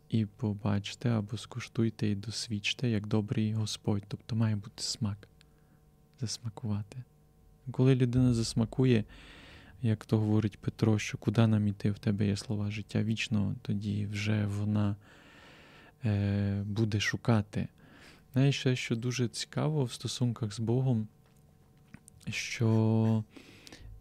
і 0.09 0.25
побачте, 0.25 1.09
або 1.09 1.37
скуштуйте 1.37 2.07
і 2.07 2.15
досвідчте, 2.15 2.89
як 2.89 3.07
добрий 3.07 3.53
Господь. 3.53 4.03
Тобто 4.07 4.35
має 4.35 4.55
бути 4.55 4.83
смак, 4.83 5.27
засмакувати. 6.21 7.03
Коли 7.71 7.95
людина 7.95 8.33
засмакує, 8.33 9.03
як 9.81 10.05
то 10.05 10.17
говорить 10.17 10.57
Петро, 10.57 10.99
що 10.99 11.17
куди 11.17 11.47
нам 11.47 11.67
іти, 11.67 11.91
в 11.91 11.99
тебе 11.99 12.27
є 12.27 12.37
слова 12.37 12.71
життя 12.71 13.03
вічного, 13.03 13.55
тоді 13.61 14.05
вже 14.05 14.45
вона 14.45 14.95
е, 16.05 16.63
буде 16.65 16.99
шукати. 16.99 17.67
Знаєш, 18.33 18.59
ще, 18.59 18.75
що 18.75 18.95
дуже 18.95 19.27
цікаво 19.27 19.83
в 19.83 19.91
стосунках 19.91 20.53
з 20.53 20.59
Богом, 20.59 21.07
що 22.29 23.23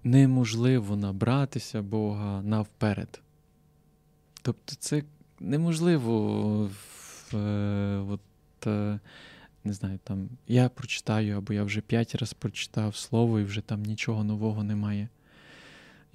неможливо 0.04 0.96
набратися 0.96 1.82
Бога 1.82 2.42
навперед. 2.42 3.20
Тобто, 4.42 4.74
це 4.78 5.02
неможливо 5.40 6.66
в, 6.66 7.36
е, 7.36 8.04
от, 8.08 8.20
е, 8.66 9.00
не 9.64 9.72
знаю, 9.72 9.98
там, 10.04 10.28
я 10.48 10.68
прочитаю, 10.68 11.36
або 11.36 11.52
я 11.52 11.64
вже 11.64 11.80
п'ять 11.80 12.14
разів 12.14 12.38
прочитав 12.38 12.96
слово, 12.96 13.40
і 13.40 13.44
вже 13.44 13.60
там 13.60 13.82
нічого 13.82 14.24
нового 14.24 14.64
немає. 14.64 15.08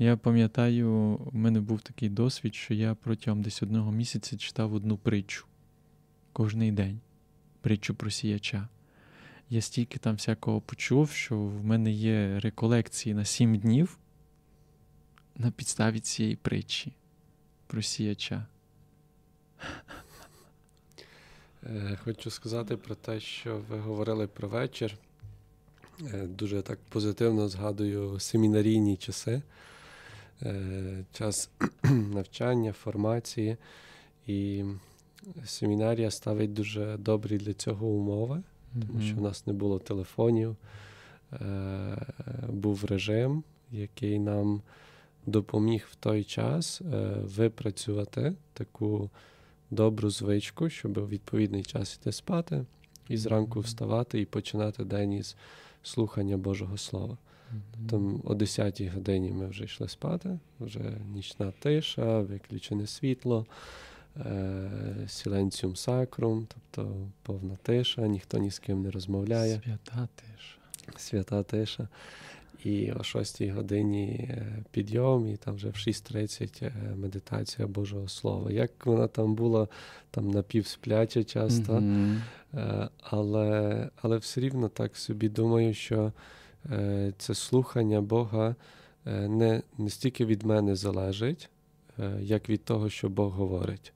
Я 0.02 0.18
пам'ятаю, 0.18 0.90
у 1.34 1.38
мене 1.38 1.62
був 1.62 1.82
такий 1.82 2.10
досвід, 2.10 2.56
що 2.56 2.74
я 2.74 2.96
протягом 2.96 3.42
десь 3.42 3.64
одного 3.64 3.92
місяця 3.92 4.38
читав 4.38 4.74
одну 4.74 4.98
притчу 4.98 5.46
кожний 6.34 6.72
день, 6.72 7.00
притчу 7.62 7.96
про 7.96 8.10
сіяча. 8.10 8.68
Я 9.50 9.62
стільки 9.62 10.00
там 10.00 10.16
всякого 10.16 10.62
почув, 10.62 11.10
що 11.10 11.38
в 11.40 11.66
мене 11.66 11.92
є 11.92 12.40
реколекції 12.40 13.16
на 13.16 13.26
сім 13.26 13.58
днів 13.58 13.98
на 15.36 15.52
підставі 15.52 16.00
цієї 16.00 16.36
притчі 16.36 16.94
про 17.68 17.82
сіяча. 17.82 18.46
Е, 21.64 21.98
хочу 22.04 22.30
сказати 22.30 22.78
про 22.78 22.96
те, 22.96 23.20
що 23.20 23.62
ви 23.70 23.80
говорили 23.80 24.28
про 24.28 24.48
вечір. 24.48 24.98
Е, 26.14 26.28
дуже 26.28 26.62
так 26.62 26.80
позитивно 26.90 27.50
згадую 27.50 28.20
семінарійні 28.20 28.98
часи. 28.98 29.42
Е, 30.44 31.06
час 31.12 31.50
навчання, 32.14 32.74
формації. 32.74 33.58
І 34.28 34.64
семінарія 35.46 36.12
ставить 36.12 36.54
дуже 36.54 36.98
добрі 36.98 37.38
для 37.38 37.54
цього 37.54 37.88
умови, 37.88 38.42
тому 38.88 39.02
що 39.02 39.16
в 39.16 39.22
нас 39.22 39.48
не 39.48 39.54
було 39.54 39.80
телефонів, 39.80 40.56
е, 41.34 41.98
був 42.50 42.86
режим, 42.86 43.44
який 43.72 44.20
нам 44.20 44.62
допоміг 45.26 45.88
в 45.92 45.96
той 45.96 46.24
час 46.24 46.82
е, 46.82 46.86
випрацювати 47.24 48.34
таку 48.54 49.10
добру 49.72 50.10
звичку, 50.10 50.70
щоб 50.70 50.98
у 50.98 51.08
відповідний 51.08 51.64
час 51.64 51.96
йти 51.96 52.12
спати 52.12 52.66
і 53.10 53.18
зранку 53.18 53.60
вставати 53.60 54.22
і 54.22 54.26
починати 54.26 54.84
день 54.84 55.14
із 55.14 55.36
слухання 55.84 56.38
Божого 56.38 56.78
Слова. 56.78 57.18
Там 57.90 58.22
о 58.24 58.34
10 58.34 58.82
й 58.82 58.88
годині 58.88 59.32
ми 59.32 59.48
вже 59.48 59.64
йшли 59.64 59.88
спати, 59.88 60.40
вже 60.60 60.98
нічна 61.14 61.54
тиша, 61.60 62.20
виключене 62.20 62.88
світло, 62.88 63.46
сіленціум 65.08 65.76
сакрум, 65.76 66.48
тобто 66.54 66.96
повна 67.24 67.56
тиша, 67.56 68.08
ніхто 68.08 68.38
ні 68.38 68.52
з 68.52 68.60
ким 68.60 68.82
не 68.82 68.92
розмовляє. 68.92 69.62
Свята 69.64 70.08
тиша. 70.16 70.58
Свята 70.98 71.44
тиша. 71.44 71.88
І 72.64 72.92
о 72.92 73.04
6 73.04 73.42
й 73.42 73.50
годині 73.50 74.28
е, 74.30 74.64
підйом, 74.72 75.28
і 75.28 75.38
там 75.38 75.56
вже 75.56 75.68
в 75.68 75.74
6.30 75.74 76.66
е, 76.66 76.72
медитація 76.96 77.68
Божого 77.68 78.08
Слова. 78.08 78.52
Як 78.52 78.86
вона 78.86 79.08
там 79.08 79.36
була, 79.36 79.68
там 80.12 80.32
напівспляча 80.32 81.24
часто, 81.24 81.74
mm-hmm. 81.74 82.90
але, 83.04 83.90
але 84.02 84.18
все 84.18 84.42
рівно 84.42 84.70
так 84.70 84.98
собі 84.98 85.30
думаю, 85.30 85.74
що. 85.74 86.12
Е, 86.72 87.14
це 87.18 87.36
слухання 87.36 88.02
Бога 88.02 88.56
е, 89.06 89.28
не, 89.28 89.64
не 89.78 89.90
стільки 89.90 90.26
від 90.26 90.44
мене 90.44 90.76
залежить, 90.76 91.50
е, 92.00 92.18
як 92.22 92.50
від 92.50 92.64
того, 92.64 92.90
що 92.90 93.10
Бог 93.10 93.32
говорить. 93.32 93.94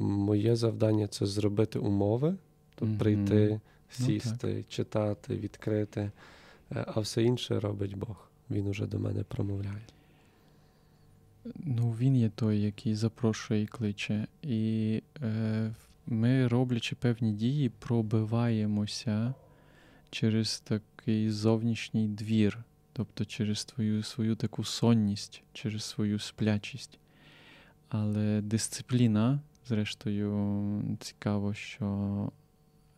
Моє 0.00 0.56
завдання 0.56 1.06
це 1.06 1.26
зробити 1.26 1.78
умови, 1.78 2.36
тобто 2.74 2.94
mm-hmm. 2.94 2.98
прийти, 2.98 3.60
сісти, 3.90 4.54
ну, 4.54 4.64
читати, 4.68 5.36
відкрити, 5.36 6.10
а 6.70 7.00
все 7.00 7.22
інше 7.22 7.60
робить 7.60 7.96
Бог. 7.96 8.28
Він 8.50 8.66
уже 8.66 8.86
до 8.86 8.98
мене 8.98 9.22
промовляє. 9.22 9.86
Ну, 11.54 11.90
він 11.90 12.16
є 12.16 12.28
той, 12.28 12.60
який 12.60 12.94
запрошує 12.94 13.62
і 13.62 13.66
кличе. 13.66 14.26
І 14.42 15.02
е, 15.22 15.74
ми, 16.06 16.48
роблячи 16.48 16.96
певні 16.96 17.32
дії, 17.32 17.68
пробиваємося 17.68 19.34
через 20.10 20.60
такий 20.60 21.30
зовнішній 21.30 22.08
двір, 22.08 22.64
тобто 22.92 23.24
через 23.24 23.64
твою 23.64 24.02
свою 24.02 24.36
таку 24.36 24.64
сонність, 24.64 25.42
через 25.52 25.84
свою 25.84 26.18
сплячість. 26.18 26.98
Але 27.88 28.40
дисципліна, 28.40 29.40
зрештою, 29.66 30.82
цікаво, 31.00 31.54
що 31.54 31.86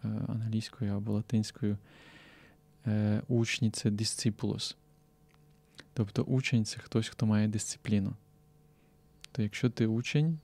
е, 0.05 0.09
англійською 0.29 0.96
або 0.96 1.12
латинською 1.12 1.79
е, 2.87 3.23
учні 3.29 3.70
це 3.70 3.90
дисципулос. 3.90 4.77
Тобто 5.94 6.23
учень 6.23 6.64
це 6.64 6.81
хтось, 6.81 7.09
хто 7.09 7.27
має 7.27 7.49
дисципліну. 7.49 8.14
То 9.33 9.42
якщо 9.42 9.70
ти 9.70 9.87
учень, 9.87 10.38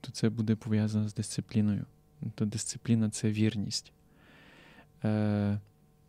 то 0.00 0.12
це 0.12 0.30
буде 0.30 0.56
пов'язано 0.56 1.08
з 1.08 1.14
дисципліною. 1.14 1.86
То 2.34 2.44
дисципліна 2.44 3.10
це 3.10 3.30
вірність. 3.30 3.92
Е, 5.04 5.60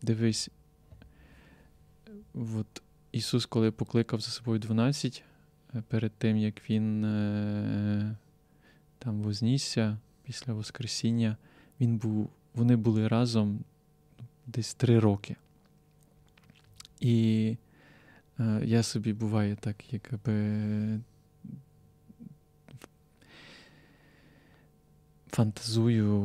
Дивись, 0.02 0.50
от 2.34 2.82
Ісус, 3.12 3.46
коли 3.46 3.70
покликав 3.70 4.20
за 4.20 4.30
собою 4.30 4.58
12, 4.58 5.22
е, 5.74 5.82
перед 5.88 6.12
тим, 6.12 6.36
як 6.36 6.70
Він 6.70 7.04
е, 7.04 8.16
там 8.98 9.22
вознісся 9.22 9.98
після 10.22 10.52
Воскресіння, 10.52 11.36
він 11.80 11.96
був, 11.96 12.30
вони 12.54 12.76
були 12.76 13.08
разом 13.08 13.60
десь 14.46 14.74
три 14.74 14.98
роки. 14.98 15.36
І 17.00 17.56
е, 18.40 18.60
я 18.64 18.82
собі 18.82 19.12
буває 19.12 19.56
так, 19.56 19.92
якби 19.92 21.00
фантазую, 25.32 26.20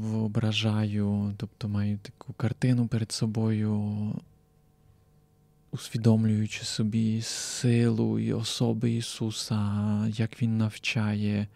воображаю, 0.00 1.34
тобто 1.36 1.68
маю 1.68 1.98
таку 1.98 2.32
картину 2.32 2.86
перед 2.86 3.12
собою, 3.12 3.92
усвідомлюючи 5.70 6.64
собі 6.64 7.22
силу 7.22 8.18
і 8.18 8.32
особи 8.32 8.90
Ісуса, 8.90 9.58
як 10.08 10.42
Він 10.42 10.58
навчає, 10.58 11.46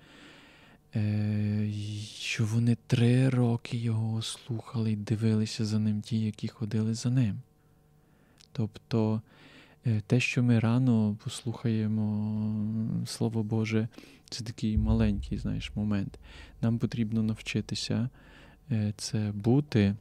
е, 0.96 1.70
що 2.18 2.44
вони 2.44 2.76
три 2.86 3.28
роки 3.28 3.76
Його 3.76 4.22
слухали 4.22 4.92
і 4.92 4.96
дивилися 4.96 5.64
за 5.64 5.78
ним 5.78 6.02
ті, 6.02 6.20
які 6.20 6.48
ходили 6.48 6.94
за 6.94 7.10
ним. 7.10 7.36
Тобто 8.52 9.20
те, 10.06 10.20
що 10.20 10.42
ми 10.42 10.58
рано 10.58 11.16
послухаємо 11.24 13.06
Слово 13.06 13.42
Боже, 13.42 13.88
це 14.30 14.44
такий 14.44 14.78
маленький 14.78 15.38
знаєш, 15.38 15.72
момент. 15.74 16.18
Нам 16.62 16.78
потрібно 16.78 17.22
навчитися 17.22 18.08
е, 18.70 18.92
це 18.96 19.32
бути 19.34 19.94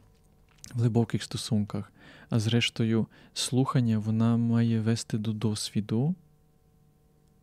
в 0.73 0.79
глибоких 0.79 1.23
стосунках. 1.23 1.91
А 2.29 2.39
зрештою, 2.39 3.07
слухання 3.33 3.99
вона 3.99 4.37
має 4.37 4.81
вести 4.81 5.17
до 5.17 5.33
досвіду, 5.33 6.15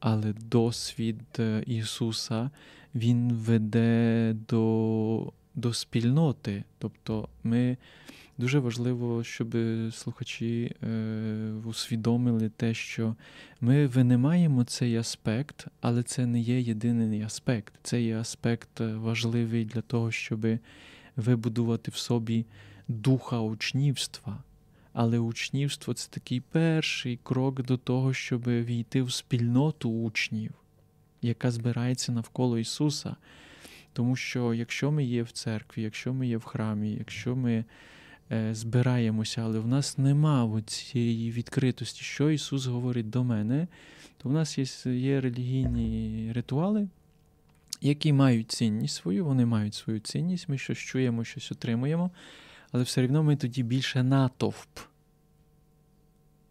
але 0.01 0.33
досвід 0.33 1.21
е, 1.39 1.63
Ісуса 1.67 2.51
Він 2.95 3.33
веде 3.33 4.37
до, 4.49 5.33
до 5.55 5.73
спільноти. 5.73 6.65
Тобто 6.79 7.29
ми 7.45 7.77
Дуже 8.39 8.59
важливо, 8.59 9.25
щоб 9.25 9.57
слухачі 9.93 10.77
е, 10.83 11.53
усвідомили 11.65 12.49
те, 12.49 12.75
що 12.75 13.17
ми 13.61 13.87
винимаємо 13.87 14.65
цей 14.65 14.97
аспект, 14.97 15.67
але 15.81 16.03
це 16.03 16.27
не 16.27 16.41
є 16.41 16.61
єдиний 16.61 17.23
аспект. 17.23 17.75
Це 17.83 18.03
є 18.03 18.19
аспект 18.19 18.81
е, 18.81 18.95
важливий 18.95 19.65
для 19.65 19.81
того, 19.81 20.11
щоб 20.11 20.47
вибудувати 21.17 21.91
в 21.91 21.97
собі 21.97 22.47
духа 22.89 23.41
учнівства. 23.41 24.43
Але 24.93 25.19
учнівство 25.19 25.95
це 25.95 26.11
такий 26.11 26.41
перший 26.41 27.19
крок 27.23 27.63
до 27.63 27.77
того, 27.77 28.13
щоб 28.13 28.49
війти 28.49 29.03
в 29.03 29.13
спільноту 29.13 29.91
учнів, 29.91 30.53
яка 31.23 31.51
збирається 31.51 32.13
навколо 32.13 32.59
Ісуса. 32.59 33.17
Тому 33.93 34.17
що 34.17 34.55
якщо 34.55 34.91
ми 34.91 35.05
є 35.05 35.23
в 35.23 35.31
церкві, 35.31 35.83
якщо 35.83 36.13
ми 36.13 36.27
є 36.27 36.37
в 36.37 36.45
храмі, 36.45 36.95
якщо 36.99 37.37
ми 37.37 37.65
збираємося, 38.53 39.43
але 39.43 39.59
в 39.59 39.67
нас 39.67 39.99
нема 39.99 40.63
цієї 40.67 41.33
відкритості, 41.33 42.03
що 42.03 42.31
Ісус 42.31 42.67
говорить 42.67 43.11
до 43.11 43.25
мене, 43.25 43.69
то 44.17 44.29
в 44.29 44.33
нас 44.33 44.59
є, 44.59 44.93
є 44.95 45.21
релігійні 45.21 46.33
ритуали, 46.35 46.89
які 47.81 48.13
мають 48.13 48.51
цінність 48.51 48.95
свою, 48.95 49.25
вони 49.25 49.47
мають 49.47 49.75
свою 49.75 50.01
цінність, 50.01 50.49
ми 50.49 50.59
щось 50.59 50.79
чуємо, 50.79 51.25
щось 51.25 51.53
отримуємо, 51.53 52.11
але 52.73 52.83
все 52.83 53.05
одно 53.05 53.23
ми 53.23 53.37
тоді 53.37 53.63
більше 53.63 54.03
натовп, 54.03 54.79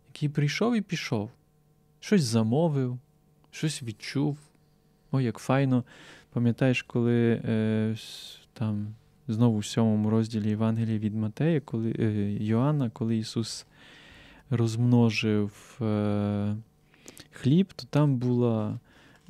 який 0.08 0.30
прийшов 0.30 0.76
і 0.76 0.82
пішов, 0.82 1.32
щось 2.00 2.24
замовив, 2.24 3.00
щось 3.52 3.84
відчув. 3.84 4.38
О, 5.12 5.22
як 5.22 5.38
файно. 5.38 5.84
Пам'ятаєш, 6.34 6.82
коли 6.82 7.42
е, 7.46 7.96
там 8.54 8.96
знову 9.28 9.58
в 9.58 9.66
сьомому 9.66 10.10
розділі 10.10 10.50
Євангелія 10.50 10.98
від 11.00 11.16
Матея, 11.16 11.62
коли 11.62 11.96
е, 12.00 12.32
Йоанна, 12.40 12.90
коли 12.90 13.18
Ісус 13.18 13.66
розмножив 14.50 15.78
е, 15.82 16.56
хліб, 17.32 17.74
то 17.74 17.86
там 17.90 18.16
була 18.16 18.80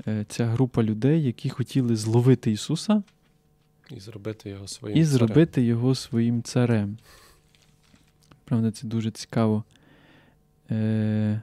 е, 0.07 0.25
ця 0.29 0.45
група 0.45 0.83
людей, 0.83 1.23
які 1.23 1.49
хотіли 1.49 1.95
зловити 1.95 2.51
Ісуса 2.51 3.03
і 3.91 3.99
зробити 3.99 4.49
його 4.49 4.67
своїм 4.67 4.97
і 4.97 5.05
царем. 5.05 5.65
його 5.65 5.95
своїм 5.95 6.43
царем. 6.43 6.97
Правда, 8.45 8.71
це 8.71 8.87
дуже 8.87 9.11
цікаво. 9.11 9.63
Е, 10.71 11.41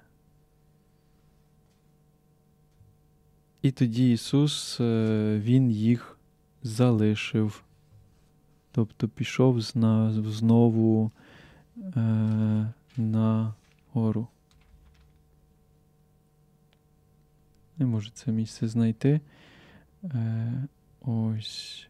І 3.62 3.70
тоді 3.70 4.12
Ісус 4.12 4.80
е, 4.80 5.40
Він 5.44 5.70
їх 5.70 6.18
залишив. 6.62 7.62
Тобто 8.78 9.08
пішов 9.08 9.60
знову 9.60 11.10
е, 11.76 11.90
на 12.96 13.54
гору. 13.92 14.28
Не 17.78 17.86
можу 17.86 18.10
це 18.10 18.32
місце 18.32 18.68
знайти. 18.68 19.20
Е, 20.04 20.52
Ось. 21.00 21.88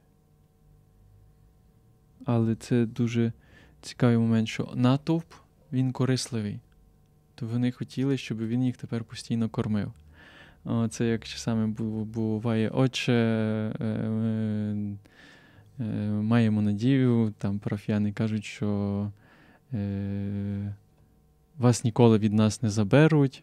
Але 2.25 2.55
це 2.55 2.87
дуже 2.87 3.33
цікавий 3.81 4.19
момент, 4.19 4.49
що 4.49 4.73
натовп 4.75 5.33
він 5.73 5.93
корисливий. 5.93 6.61
То 7.35 7.47
вони 7.47 7.73
хотіли, 7.73 8.17
щоб 8.17 8.39
він 8.39 8.65
їх 8.65 8.77
тепер 8.77 9.05
постійно 9.05 9.49
кормив. 9.49 9.93
Це 10.91 11.07
як 11.07 11.25
часами 11.25 11.67
буває, 12.05 12.69
отче. 12.69 13.13
Е, 13.13 13.85
е, 13.85 14.69
Е, 14.79 14.97
маємо 16.23 16.63
надію, 16.63 17.35
там 17.39 17.59
парафіяни 17.59 18.13
кажуть, 18.13 18.45
що 18.45 19.11
е, 19.73 20.75
вас 21.59 21.85
ніколи 21.85 22.19
від 22.19 22.33
нас 22.33 22.63
не 22.63 22.71
заберуть, 22.71 23.43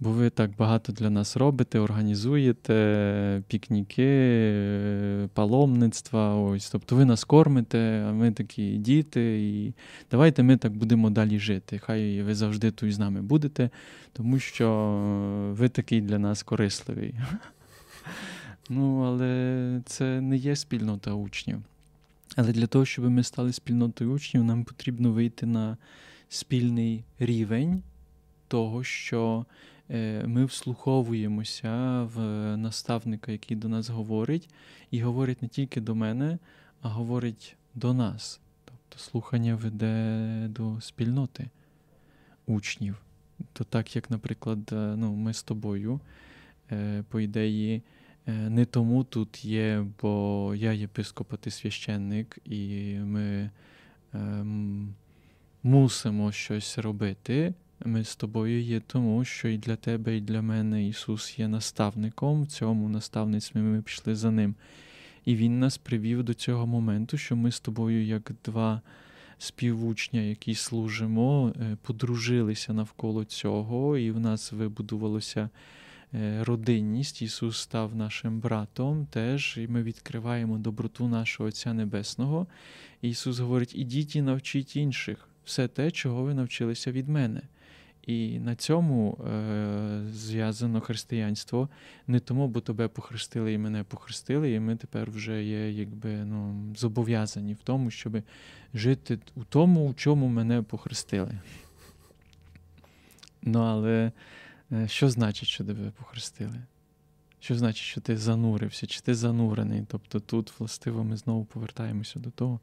бо 0.00 0.10
ви 0.10 0.30
так 0.30 0.50
багато 0.58 0.92
для 0.92 1.10
нас 1.10 1.36
робите, 1.36 1.78
організуєте 1.78 3.42
пікніки, 3.48 4.06
е, 4.06 5.28
паломництва. 5.34 6.34
Ось. 6.34 6.70
Тобто 6.70 6.96
ви 6.96 7.04
нас 7.04 7.24
кормите, 7.24 8.04
а 8.08 8.12
ми 8.12 8.32
такі 8.32 8.76
діти, 8.76 9.40
і 9.40 9.74
давайте 10.10 10.42
ми 10.42 10.56
так 10.56 10.72
будемо 10.72 11.10
далі 11.10 11.38
жити. 11.38 11.78
Хай 11.78 12.22
ви 12.22 12.34
завжди 12.34 12.70
тут 12.70 12.92
з 12.92 12.98
нами 12.98 13.22
будете, 13.22 13.70
тому 14.12 14.38
що 14.38 14.68
ви 15.58 15.68
такий 15.68 16.00
для 16.00 16.18
нас 16.18 16.42
корисливий. 16.42 17.14
Ну, 18.70 19.00
але 19.00 19.80
це 19.86 20.20
не 20.20 20.36
є 20.36 20.56
спільнота 20.56 21.12
учнів. 21.12 21.62
Але 22.36 22.52
для 22.52 22.66
того, 22.66 22.84
щоб 22.84 23.10
ми 23.10 23.22
стали 23.22 23.52
спільнотою 23.52 24.12
учнів, 24.12 24.44
нам 24.44 24.64
потрібно 24.64 25.12
вийти 25.12 25.46
на 25.46 25.76
спільний 26.28 27.04
рівень 27.18 27.82
того, 28.48 28.84
що 28.84 29.46
е, 29.90 30.24
ми 30.26 30.44
вслуховуємося 30.44 32.02
в 32.02 32.20
наставника, 32.56 33.32
який 33.32 33.56
до 33.56 33.68
нас 33.68 33.88
говорить, 33.88 34.48
і 34.90 35.02
говорить 35.02 35.42
не 35.42 35.48
тільки 35.48 35.80
до 35.80 35.94
мене, 35.94 36.38
а 36.82 36.88
говорить 36.88 37.56
до 37.74 37.94
нас. 37.94 38.40
Тобто 38.64 38.98
слухання 38.98 39.54
веде 39.54 40.46
до 40.48 40.80
спільноти 40.80 41.48
учнів. 42.46 42.96
То 43.52 43.64
так, 43.64 43.96
як, 43.96 44.10
наприклад, 44.10 44.58
е, 44.72 44.94
ну, 44.96 45.14
ми 45.14 45.34
з 45.34 45.42
тобою, 45.42 46.00
е, 46.72 47.04
по 47.08 47.20
ідеї, 47.20 47.82
не 48.26 48.64
тому 48.64 49.04
тут 49.04 49.44
є, 49.44 49.86
бо 50.02 50.52
я 50.56 50.72
єпископ, 50.72 51.32
а 51.32 51.36
ти 51.36 51.50
священник, 51.50 52.38
і 52.44 52.94
ми 52.94 53.50
ем, 54.14 54.94
мусимо 55.62 56.32
щось 56.32 56.78
робити. 56.78 57.54
ми 57.84 58.04
з 58.04 58.16
тобою 58.16 58.62
є 58.62 58.80
тому, 58.80 59.24
що 59.24 59.48
і 59.48 59.58
для 59.58 59.76
тебе, 59.76 60.16
і 60.16 60.20
для 60.20 60.42
мене 60.42 60.88
Ісус 60.88 61.38
є 61.38 61.48
наставником 61.48 62.42
в 62.42 62.46
цьому 62.46 62.88
наставництві 62.88 63.60
ми 63.60 63.82
пішли 63.82 64.14
за 64.14 64.30
Ним. 64.30 64.54
І 65.24 65.36
Він 65.36 65.58
нас 65.58 65.78
привів 65.78 66.22
до 66.22 66.34
цього 66.34 66.66
моменту, 66.66 67.18
що 67.18 67.36
ми 67.36 67.52
з 67.52 67.60
тобою, 67.60 68.04
як 68.04 68.32
два 68.44 68.82
співучня, 69.38 70.20
які 70.20 70.54
служимо, 70.54 71.52
е, 71.60 71.76
подружилися 71.82 72.72
навколо 72.72 73.24
цього, 73.24 73.98
і 73.98 74.10
в 74.10 74.20
нас 74.20 74.52
вибудувалося 74.52 75.40
е, 75.40 75.48
родинність. 76.40 77.22
Ісус 77.22 77.58
став 77.58 77.96
нашим 77.96 78.40
братом 78.40 79.06
теж, 79.06 79.58
і 79.58 79.68
ми 79.68 79.82
відкриваємо 79.82 80.58
доброту 80.58 81.08
нашого 81.08 81.48
Отця 81.48 81.72
Небесного. 81.72 82.46
Ісус 83.02 83.38
говорить: 83.38 83.74
ідіть 83.74 84.16
і 84.16 84.22
навчіть 84.22 84.76
інших 84.76 85.28
все 85.44 85.68
те, 85.68 85.90
чого 85.90 86.22
ви 86.22 86.34
навчилися 86.34 86.92
від 86.92 87.08
мене. 87.08 87.42
І 88.06 88.38
на 88.38 88.54
цьому 88.54 89.12
е, 89.12 90.02
зв'язано 90.12 90.80
християнство 90.80 91.68
не 92.06 92.20
тому, 92.20 92.48
бо 92.48 92.60
тебе 92.60 92.88
похрестили 92.88 93.52
і 93.52 93.58
мене 93.58 93.84
похрестили, 93.84 94.52
і 94.52 94.60
ми 94.60 94.76
тепер 94.76 95.10
вже 95.10 95.44
є 95.44 95.70
якби 95.70 96.10
ну, 96.24 96.74
зобов'язані 96.76 97.54
в 97.54 97.58
тому, 97.64 97.90
щоб 97.90 98.22
жити 98.74 99.18
у 99.34 99.44
тому, 99.44 99.88
у 99.88 99.94
чому 99.94 100.28
мене 100.28 100.62
похрестили. 100.62 101.38
Ну, 103.42 103.60
але 103.60 103.90
е, 103.90 104.12
що 104.86 105.10
значить, 105.10 105.48
що 105.48 105.64
тебе 105.64 105.90
похрестили? 105.98 106.62
Що 107.40 107.54
значить, 107.54 107.82
що 107.82 108.00
ти 108.00 108.16
занурився, 108.16 108.86
чи 108.86 109.00
ти 109.00 109.14
занурений? 109.14 109.84
Тобто 109.88 110.20
тут, 110.20 110.60
властиво, 110.60 111.04
ми 111.04 111.16
знову 111.16 111.44
повертаємося 111.44 112.18
до 112.18 112.30
того, 112.30 112.60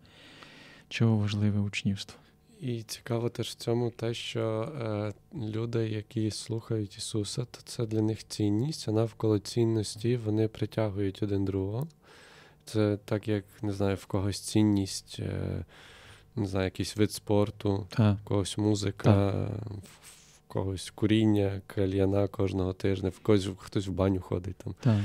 чого 0.90 1.18
важливе 1.18 1.60
учнівство. 1.60 2.20
І 2.62 2.84
цікаво 2.84 3.30
теж 3.30 3.50
в 3.50 3.56
цьому 3.56 3.92
те, 3.92 4.14
що 4.14 4.74
е, 4.82 5.14
люди, 5.36 5.90
які 5.90 6.32
слухають 6.32 6.98
Ісуса, 6.98 7.46
то 7.46 7.60
це 7.66 7.86
для 7.86 8.02
них 8.02 8.28
цінність, 8.28 8.88
а 8.88 8.92
навколо 8.92 9.40
цінності 9.40 10.18
вони 10.18 10.48
притягують 10.48 11.24
один 11.24 11.46
другого. 11.46 11.88
Це 12.66 12.98
так, 13.06 13.28
як 13.28 13.44
не 13.62 13.74
знаю, 13.74 13.96
в 13.96 14.06
когось 14.06 14.40
цінність, 14.40 15.18
е, 15.20 15.66
не 16.36 16.48
знаю, 16.48 16.66
якийсь 16.66 16.98
вид 16.98 17.12
спорту, 17.12 17.88
так. 17.90 18.18
в 18.18 18.24
когось 18.24 18.58
музика, 18.58 19.32
так. 19.32 19.74
Когось 20.54 20.90
куріння, 20.90 21.62
кальяна 21.68 22.28
кожного 22.28 22.74
тижня, 22.74 23.10
в 23.10 23.20
когось 23.20 23.50
хтось 23.58 23.88
в 23.88 23.92
баню 23.92 24.22
ходить 24.22 24.56
там. 24.56 24.76
Так. 24.82 25.00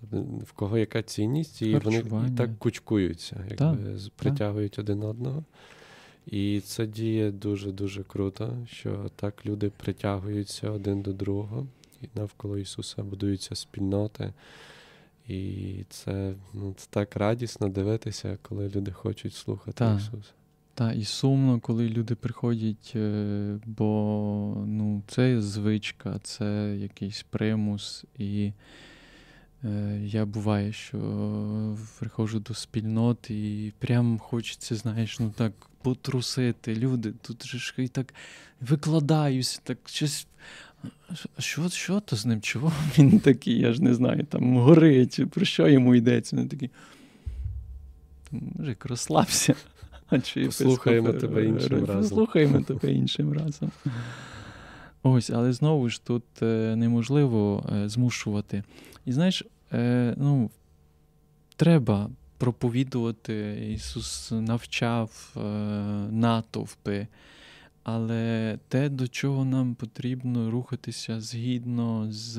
Тобто, 0.00 0.16
в 0.44 0.52
кого 0.52 0.78
яка 0.78 1.02
цінність, 1.02 1.62
і 1.62 1.76
вони 1.76 2.04
і 2.28 2.36
так 2.36 2.58
кучкуються, 2.58 3.44
якби 3.50 3.98
притягують 4.16 4.78
один 4.78 5.02
одного. 5.02 5.44
І 6.26 6.60
це 6.60 6.86
діє 6.86 7.30
дуже-дуже 7.30 8.02
круто, 8.02 8.56
що 8.70 9.10
так 9.16 9.46
люди 9.46 9.70
притягуються 9.76 10.70
один 10.70 11.02
до 11.02 11.12
другого, 11.12 11.66
і 12.02 12.08
навколо 12.14 12.58
Ісуса 12.58 13.02
будуються 13.02 13.54
спільноти. 13.54 14.32
І 15.28 15.84
це 15.88 16.34
ну, 16.54 16.74
це 16.76 16.86
так 16.90 17.16
радісно 17.16 17.68
дивитися, 17.68 18.38
коли 18.42 18.68
люди 18.68 18.92
хочуть 18.92 19.34
слухати 19.34 19.84
Ісуса. 19.96 20.32
Так, 20.74 20.96
і 20.96 21.04
сумно, 21.04 21.60
коли 21.60 21.88
люди 21.88 22.14
приходять, 22.14 22.92
е, 22.96 23.58
бо 23.66 24.64
ну, 24.66 25.02
це 25.06 25.40
звичка, 25.40 26.20
це 26.22 26.76
якийсь 26.76 27.22
примус. 27.30 28.04
І 28.18 28.52
е, 29.64 30.00
я 30.04 30.26
буває, 30.26 30.72
що 30.72 31.76
приходжу 31.98 32.38
до 32.38 32.54
спільноти 32.54 33.34
і 33.34 33.72
прям 33.78 34.18
хочеться, 34.18 34.76
знаєш, 34.76 35.20
ну 35.20 35.32
так 35.36 35.52
потрусити. 35.82 36.76
Люди 36.76 37.12
тут 37.22 37.46
же 37.46 37.58
ж 37.58 37.74
і 37.78 37.88
так 37.88 38.14
викладаюся, 38.60 39.60
так 39.64 39.78
щось. 39.86 40.26
Що 41.38 41.68
що 41.68 42.00
то 42.00 42.16
з 42.16 42.26
ним? 42.26 42.40
Чого 42.40 42.72
він 42.98 43.20
такий? 43.20 43.58
Я 43.58 43.72
ж 43.72 43.82
не 43.82 43.94
знаю, 43.94 44.24
там 44.24 44.58
горить, 44.58 45.20
про 45.30 45.44
що 45.44 45.68
йому 45.68 45.94
йдеться? 45.94 46.36
Він 46.36 46.48
такий. 46.48 46.70
Мужик, 48.30 48.86
розслабся. 48.86 49.54
Послухаємо 50.46 51.12
тебе 51.12 51.44
іншим 51.44 51.84
разом. 51.84 52.02
Послухаємо 52.02 52.60
тебе 52.66 52.92
іншим 52.92 53.32
разом. 53.32 53.70
Ось, 55.02 55.30
але 55.30 55.52
знову 55.52 55.88
ж 55.88 56.04
тут 56.04 56.24
е, 56.42 56.76
неможливо 56.76 57.70
е, 57.72 57.88
змушувати. 57.88 58.62
І 59.04 59.12
знаєш, 59.12 59.44
е, 59.72 60.14
ну, 60.18 60.50
треба 61.56 62.10
проповідувати. 62.38 63.66
Ісус 63.74 64.30
навчав 64.30 65.36
натовпи. 66.10 67.06
Але 67.84 68.58
те, 68.68 68.88
до 68.88 69.08
чого 69.08 69.44
нам 69.44 69.74
потрібно 69.74 70.50
рухатися 70.50 71.20
згідно 71.20 72.06
з 72.10 72.36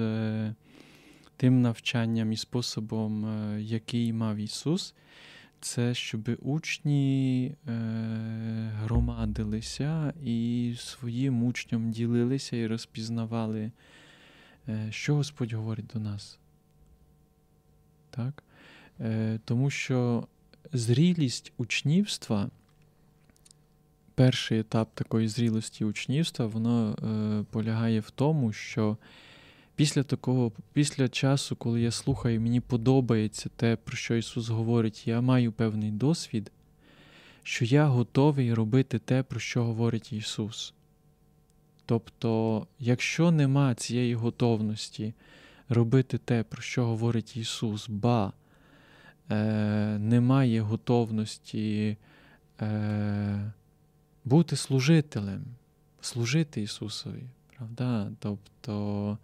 тим 1.38 1.62
навчанням 1.62 2.32
і 2.32 2.38
способом, 2.38 3.28
який 3.60 4.14
мав 4.14 4.38
Ісус, 4.38 4.94
це 5.64 5.94
щоб 5.94 6.30
учні 6.42 7.46
е, 7.68 7.72
громадилися 8.76 10.14
і 10.24 10.74
своїм 10.78 11.44
учням 11.44 11.92
ділилися 11.92 12.56
і 12.56 12.68
розпізнавали, 12.68 13.72
що 14.90 15.16
Господь 15.16 15.54
говорить 15.54 15.92
до 15.94 16.00
нас. 16.00 16.40
Так? 18.10 18.44
Е, 19.00 19.40
тому 19.46 19.70
що 19.70 20.28
зрілість 20.74 21.54
учнівства, 21.58 22.50
перший 24.16 24.60
етап 24.60 24.90
такої 24.94 25.28
зрілості 25.28 25.86
учнівства, 25.86 26.46
воно 26.46 26.92
е, 26.92 27.46
полягає 27.52 28.00
в 28.00 28.10
тому, 28.10 28.54
що 28.54 28.98
після 29.76 30.04
такого, 30.04 30.52
після 30.74 31.10
часу, 31.10 31.56
коли 31.56 31.82
я 31.82 31.92
слухаю, 31.92 32.42
мені 32.42 32.60
подобається 32.60 33.50
те, 33.56 33.76
про 33.76 33.98
що 33.98 34.16
Ісус 34.16 34.50
говорить, 34.50 35.08
я 35.08 35.22
маю 35.22 35.52
певний 35.52 35.92
досвід, 35.92 36.52
що 37.44 37.66
я 37.66 37.86
готовий 37.86 38.54
робити 38.54 39.00
те, 39.00 39.24
про 39.24 39.40
що 39.40 39.64
говорить 39.64 40.14
Ісус. 40.14 40.74
Тобто, 41.86 42.68
якщо 42.80 43.32
нема 43.32 43.76
цієї 43.76 44.16
готовності 44.16 45.14
робити 45.70 46.18
те, 46.18 46.44
про 46.44 46.62
що 46.62 46.86
говорить 46.86 47.38
Ісус, 47.38 47.90
ба 47.90 48.34
е, 49.30 49.98
немає 50.00 50.62
готовності 50.62 51.98
е, 52.62 53.52
бути 54.26 54.56
служителем, 54.56 55.44
служити 56.02 56.62
Ісусові, 56.62 57.24
правда? 57.58 58.12
Тобто 58.20 59.18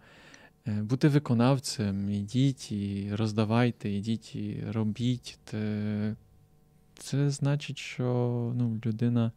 бути 0.66 1.08
виконавцем, 1.08 2.10
ідіть 2.10 2.72
і 2.72 3.10
роздавайте, 3.14 3.90
ідіть 3.90 4.36
і 4.36 4.64
робіть. 4.68 5.38
Це, 5.44 6.14
це 6.94 7.30
значить, 7.30 7.78
що 7.78 8.04
ну, 8.56 8.80
людина. 8.86 9.32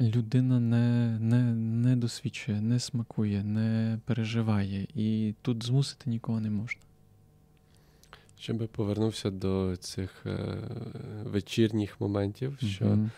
людина 0.00 0.60
не 0.60 1.18
не, 1.18 1.42
не 1.54 1.96
досвідчує, 1.96 2.60
не 2.60 2.80
смакує, 2.80 3.44
не 3.44 3.98
переживає, 4.04 4.86
і 4.94 5.34
тут 5.42 5.64
змусити 5.64 6.10
нікого 6.10 6.40
не 6.40 6.50
можна. 6.50 6.82
Ще 8.38 8.52
би 8.52 8.66
повернувся 8.66 9.30
до 9.30 9.76
цих 9.76 10.26
е, 10.26 10.58
вечірніх 11.24 12.00
моментів, 12.00 12.58
що 12.58 12.84
mm-hmm. 12.84 13.10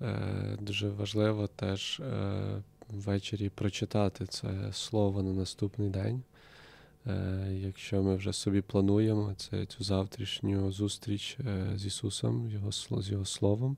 е, 0.00 0.56
дуже 0.60 0.88
важливо 0.88 1.46
теж 1.46 2.00
е, 2.00 2.62
ввечері 2.92 3.48
прочитати 3.48 4.26
це 4.26 4.72
слово 4.72 5.22
на 5.22 5.32
наступний 5.32 5.90
день. 5.90 6.22
Е, 7.06 7.52
Якщо 7.52 8.02
ми 8.02 8.16
вже 8.16 8.32
собі 8.32 8.60
плануємо 8.60 9.34
це, 9.36 9.66
цю 9.66 9.84
завтрашню 9.84 10.72
зустріч 10.72 11.38
е, 11.40 11.72
з 11.74 11.86
Ісусом, 11.86 12.50
його, 12.50 12.72
з 12.72 13.10
Його 13.10 13.24
Словом. 13.24 13.76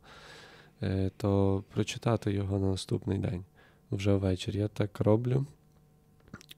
Е, 0.83 1.11
то 1.17 1.65
прочитати 1.75 2.33
його 2.33 2.59
на 2.59 2.71
наступний 2.71 3.19
день 3.19 3.45
вже 3.91 4.15
ввечері. 4.15 4.59
Я 4.59 4.69
так 4.69 5.01
роблю. 5.01 5.47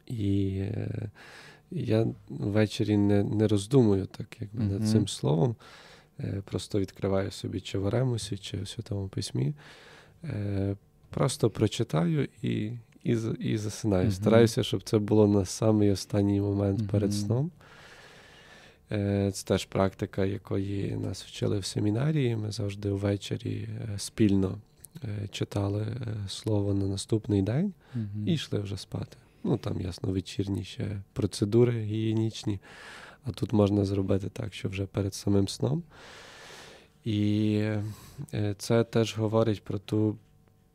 І 0.06 0.62
я 1.70 2.06
ввечері 2.28 2.96
не 2.96 3.24
не 3.24 3.48
роздумую 3.48 4.06
так, 4.06 4.40
як 4.40 4.50
mm-hmm. 4.50 4.72
над 4.72 4.88
цим 4.88 5.08
словом. 5.08 5.56
Просто 6.44 6.80
відкриваю 6.80 7.30
собі 7.30 7.60
чи 7.60 7.78
в 7.78 7.86
Аремусі, 7.86 8.38
чи 8.38 8.60
в 8.60 8.68
Святому 8.68 9.08
Письмі. 9.08 9.54
Просто 11.14 11.50
прочитаю 11.50 12.28
і 12.42 12.72
і, 13.04 13.16
і 13.40 13.58
засинаю. 13.58 14.08
Mm-hmm. 14.08 14.12
Стараюся, 14.12 14.62
щоб 14.62 14.82
це 14.82 14.98
було 14.98 15.28
на 15.28 15.44
самий 15.44 15.90
останній 15.90 16.40
момент 16.40 16.80
mm-hmm. 16.80 16.90
перед 16.90 17.14
сном. 17.14 17.50
Е, 18.92 19.30
це 19.34 19.46
теж 19.46 19.64
практика, 19.64 20.24
якої 20.24 20.96
нас 20.96 21.24
вчили 21.24 21.58
в 21.58 21.64
семінарії. 21.64 22.36
Ми 22.36 22.52
завжди 22.52 22.90
ввечері 22.90 23.68
е, 23.68 23.98
спільно 23.98 24.58
е, 25.04 25.28
читали 25.30 25.86
слово 26.28 26.74
на 26.74 26.86
наступний 26.86 27.42
день 27.42 27.72
mm-hmm. 27.96 28.26
і 28.26 28.32
йшли 28.32 28.58
вже 28.58 28.76
спати. 28.76 29.16
Ну 29.44 29.56
там, 29.56 29.80
ясно, 29.80 30.12
вечірні 30.12 30.64
ще 30.64 31.00
процедури 31.12 31.72
гігієнічні, 31.72 32.60
а 33.24 33.30
тут 33.30 33.52
можна 33.52 33.84
зробити 33.84 34.28
так, 34.28 34.54
що 34.54 34.68
вже 34.68 34.86
перед 34.86 35.14
самим 35.14 35.48
сном. 35.48 35.82
І 37.04 37.62
це 38.58 38.84
теж 38.84 39.18
говорить 39.18 39.64
про 39.64 39.78
ту 39.78 40.16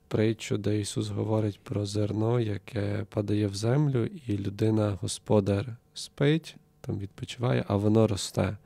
притчу, 0.09 0.57
де 0.57 0.79
Ісус 0.79 1.09
говорить 1.09 1.59
про 1.63 1.85
зерно, 1.85 2.39
яке 2.39 3.05
падає 3.09 3.47
в 3.47 3.55
землю, 3.55 4.05
і 4.27 4.37
людина, 4.37 4.97
господар, 5.01 5.75
спить, 5.93 6.55
там 6.81 6.99
відпочиває, 6.99 7.65
а 7.67 7.75
воно 7.75 8.07
росте. 8.07 8.57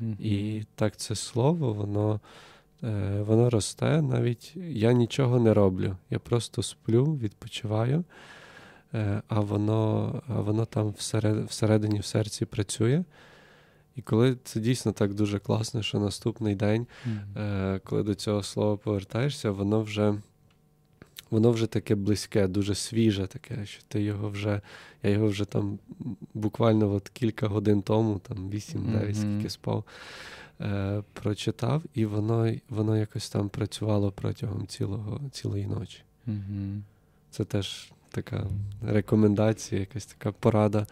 Mm-hmm. 0.00 0.20
І 0.20 0.64
так 0.74 0.96
це 0.96 1.14
слово, 1.14 1.72
воно 1.72 2.20
е, 2.82 3.22
воно 3.22 3.50
росте. 3.50 4.02
Навіть 4.02 4.56
я 4.68 4.92
нічого 4.92 5.40
не 5.40 5.54
роблю. 5.54 5.96
Я 6.10 6.18
просто 6.18 6.62
сплю, 6.62 7.04
відпочиваю, 7.04 8.04
е, 8.94 9.22
а 9.28 9.40
воно 9.40 10.22
а 10.28 10.40
воно 10.40 10.64
там 10.64 10.90
всеред, 10.90 11.44
всередині 11.44 11.98
в 11.98 12.04
серці 12.04 12.44
працює. 12.44 13.04
І 13.96 14.02
коли 14.02 14.36
це 14.44 14.60
дійсно 14.60 14.92
так 14.92 15.14
дуже 15.14 15.38
класно, 15.38 15.82
що 15.82 15.98
наступний 15.98 16.54
день, 16.54 16.86
mm-hmm. 17.08 17.80
коли 17.84 18.02
до 18.02 18.14
цього 18.14 18.42
слова 18.42 18.76
повертаєшся, 18.76 19.50
воно 19.50 19.82
вже 19.82 20.14
воно 21.30 21.50
вже 21.50 21.66
таке 21.66 21.94
близьке, 21.94 22.48
дуже 22.48 22.74
свіже, 22.74 23.26
таке, 23.26 23.66
що 23.66 23.82
ти 23.88 24.02
його 24.02 24.30
вже, 24.30 24.60
я 25.02 25.10
його 25.10 25.26
вже 25.26 25.44
там 25.44 25.78
буквально 26.34 26.92
от 26.92 27.08
кілька 27.08 27.48
годин 27.48 27.82
тому, 27.82 28.18
там 28.18 28.50
8-9, 28.50 28.52
mm-hmm. 28.52 29.14
скільки 29.14 29.50
спав, 29.50 29.84
е, 30.60 31.02
прочитав, 31.12 31.82
і 31.94 32.06
воно 32.06 32.54
воно 32.68 32.96
якось 32.96 33.30
там 33.30 33.48
працювало 33.48 34.12
протягом 34.12 34.66
цілого, 34.66 35.20
цілої 35.32 35.66
ночі. 35.66 36.02
Mm-hmm. 36.28 36.80
Це 37.30 37.44
теж 37.44 37.92
така 38.10 38.46
рекомендація, 38.82 39.80
якась 39.80 40.06
така 40.06 40.32
порада. 40.32 40.86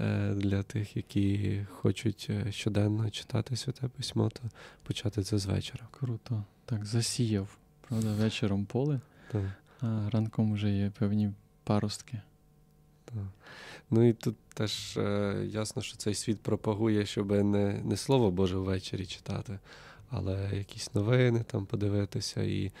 Е, 0.00 0.34
для 0.34 0.62
тих, 0.62 0.96
які 0.96 1.60
хочуть 1.70 2.26
е, 2.30 2.52
щоденно 2.52 3.10
читати 3.10 3.56
святе 3.56 3.88
письмо, 3.88 4.28
то 4.28 4.42
почати 4.82 5.22
це 5.22 5.38
з 5.38 5.46
вечора. 5.46 5.88
Круто. 5.90 6.44
Так, 6.64 6.84
засіяв, 6.84 7.56
правда, 7.88 8.12
вечором 8.12 8.64
поле, 8.64 9.00
так. 9.32 9.42
А 9.82 10.10
ранком 10.10 10.52
вже 10.52 10.70
є 10.70 10.90
певні 10.90 11.32
паростки. 11.64 12.20
Ну 13.90 14.08
і 14.08 14.12
тут 14.12 14.36
теж 14.54 14.96
е, 14.96 15.34
ясно, 15.46 15.82
що 15.82 15.96
цей 15.96 16.14
світ 16.14 16.40
пропагує, 16.40 17.06
щоб 17.06 17.30
не 17.30 17.80
не 17.84 17.96
слово 17.96 18.30
Боже 18.30 18.56
ввечері 18.56 19.06
читати, 19.06 19.58
але 20.10 20.50
якісь 20.52 20.94
новини 20.94 21.44
там 21.46 21.66
подивитися 21.66 22.42
і 22.42 22.72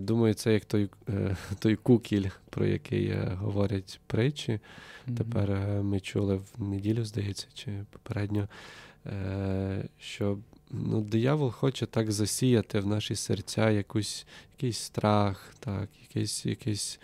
думаю, 0.00 0.34
це 0.34 0.52
як 0.52 0.64
той 0.64 0.90
е, 1.08 1.36
той 1.58 1.76
кукіль, 1.76 2.26
про 2.50 2.66
який 2.66 3.06
е, 3.06 3.32
говорять 3.40 4.00
притчі. 4.06 4.52
Mm-hmm. 4.52 5.16
Тепер 5.16 5.50
ми 5.82 6.00
чули 6.00 6.36
в 6.36 6.62
неділю, 6.62 7.04
здається, 7.04 7.46
чи 7.54 7.84
попередньо, 7.90 8.48
що 9.98 10.38
ну, 10.70 11.00
диявол 11.00 11.50
хоче 11.50 11.86
так 11.86 12.12
засіяти 12.12 12.80
в 12.80 12.86
наші 12.86 13.14
серця 13.14 13.70
якусь, 13.70 14.26
якийсь 14.56 14.78
страх, 14.78 15.54
так, 15.60 15.88
якийсь 16.02 16.46
якийсь 16.46 17.00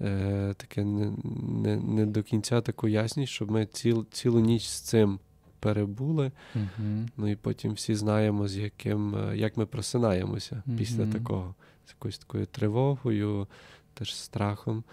е, 0.00 0.54
таке 0.56 0.84
не, 0.84 1.12
не 1.62 1.76
не, 1.76 2.06
до 2.06 2.22
кінця 2.22 2.60
таку 2.60 2.88
ясність, 2.88 3.32
щоб 3.32 3.50
ми 3.50 3.66
ціл, 3.66 4.06
цілу 4.10 4.40
ніч 4.40 4.68
з 4.68 4.80
цим 4.80 5.18
перебули. 5.60 6.32
Mm-hmm. 6.56 7.08
Ну 7.16 7.28
і 7.28 7.36
потім 7.36 7.72
всі 7.72 7.94
знаємо, 7.94 8.48
з 8.48 8.56
яким, 8.56 9.16
як 9.34 9.56
ми 9.56 9.66
просинаємося 9.66 10.62
mm-hmm. 10.66 10.76
після 10.76 11.06
такого 11.06 11.54
з 11.86 11.90
якоюсь 11.90 12.18
такою 12.18 12.46
тривогою, 12.46 13.46
теж 13.94 14.16
страхом. 14.16 14.84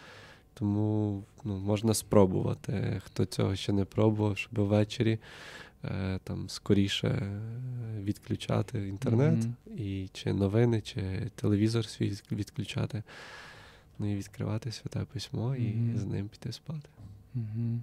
Тому 0.53 1.23
ну, 1.43 1.57
можна 1.57 1.93
спробувати. 1.93 3.01
Хто 3.05 3.25
цього 3.25 3.55
ще 3.55 3.73
не 3.73 3.85
пробував, 3.85 4.37
щоб 4.37 4.59
ввечері 4.59 5.19
е, 5.83 6.19
там 6.23 6.49
скоріше 6.49 7.41
відключати 7.99 8.87
інтернет, 8.87 9.39
mm-hmm. 9.39 9.75
і 9.77 10.09
чи 10.13 10.33
новини, 10.33 10.81
чи 10.81 11.31
телевізор 11.35 11.85
свій 11.85 12.17
відключати, 12.31 13.03
ну 13.99 14.11
і 14.11 14.15
відкривати 14.15 14.71
святе 14.71 14.99
письмо 14.99 15.49
mm-hmm. 15.49 15.95
і 15.95 15.97
з 15.97 16.05
ним 16.05 16.27
піти 16.27 16.51
спати. 16.51 16.89
Mm-hmm. 17.35 17.79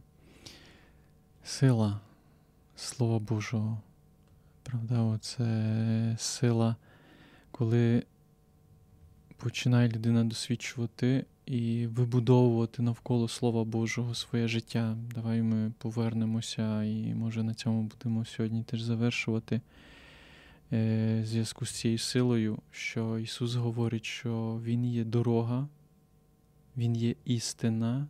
Сила 1.44 2.00
Слова 2.76 3.18
Божого. 3.18 3.80
Правда, 4.62 5.18
це 5.18 6.16
сила, 6.18 6.76
коли 7.50 8.02
починає 9.38 9.88
людина 9.88 10.24
досвідчувати 10.24 11.24
і 11.46 11.86
вибудовувати 11.86 12.82
навколо 12.82 13.28
Слова 13.28 13.64
Божого 13.64 14.14
своє 14.14 14.48
життя. 14.48 14.96
Давай 15.14 15.42
ми 15.42 15.72
повернемося 15.78 16.82
і, 16.84 17.14
може, 17.14 17.42
на 17.42 17.54
цьому 17.54 17.82
будемо 17.82 18.24
сьогодні 18.24 18.62
теж 18.62 18.80
завершувати 18.80 19.60
е, 20.72 21.22
зв'язку 21.26 21.66
з 21.66 21.70
цією 21.70 21.98
силою, 21.98 22.58
що 22.70 23.18
Ісус 23.18 23.54
говорить, 23.54 24.04
що 24.04 24.60
Він 24.64 24.84
є 24.84 25.04
дорога, 25.04 25.68
Він 26.76 26.96
є 26.96 27.14
істина 27.24 28.06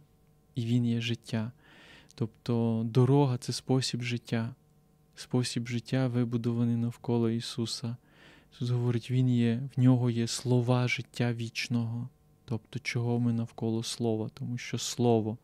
і 0.54 0.64
Він 0.66 0.86
є 0.86 1.00
життя. 1.00 1.52
Тобто 2.14 2.82
дорога 2.84 3.38
це 3.38 3.52
спосіб 3.52 4.02
життя, 4.02 4.54
спосіб 5.14 5.68
життя 5.68 6.06
вибудований 6.06 6.76
навколо 6.76 7.30
Ісуса. 7.30 7.96
Ісус 8.52 8.70
говорить, 8.70 9.10
Він 9.10 9.30
є, 9.30 9.62
в 9.76 9.80
нього 9.80 10.10
є 10.10 10.26
слова 10.26 10.88
життя 10.88 11.32
вічного. 11.32 12.08
Тобто, 12.44 12.78
чого 12.78 13.18
ми 13.18 13.32
навколо 13.32 13.82
слова, 13.82 14.30
тому 14.34 14.58
що 14.58 14.78
слово, 14.78 15.38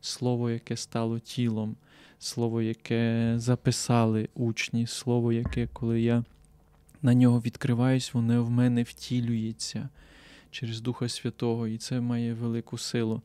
слово, 0.00 0.50
яке 0.50 0.76
стало 0.76 1.18
тілом, 1.18 1.76
слово, 2.18 2.62
яке 2.62 3.34
записали 3.36 4.28
учні, 4.34 4.86
слово, 4.86 5.32
яке, 5.32 5.68
коли 5.72 6.00
я 6.00 6.24
на 7.02 7.14
нього 7.14 7.40
відкриваюсь, 7.40 8.14
воно 8.14 8.44
в 8.44 8.50
мене 8.50 8.82
втілюється 8.82 9.88
через 10.50 10.80
Духа 10.80 11.08
Святого, 11.08 11.68
і 11.68 11.78
це 11.78 12.00
має 12.00 12.34
велику 12.34 12.78
силу. 12.78 13.22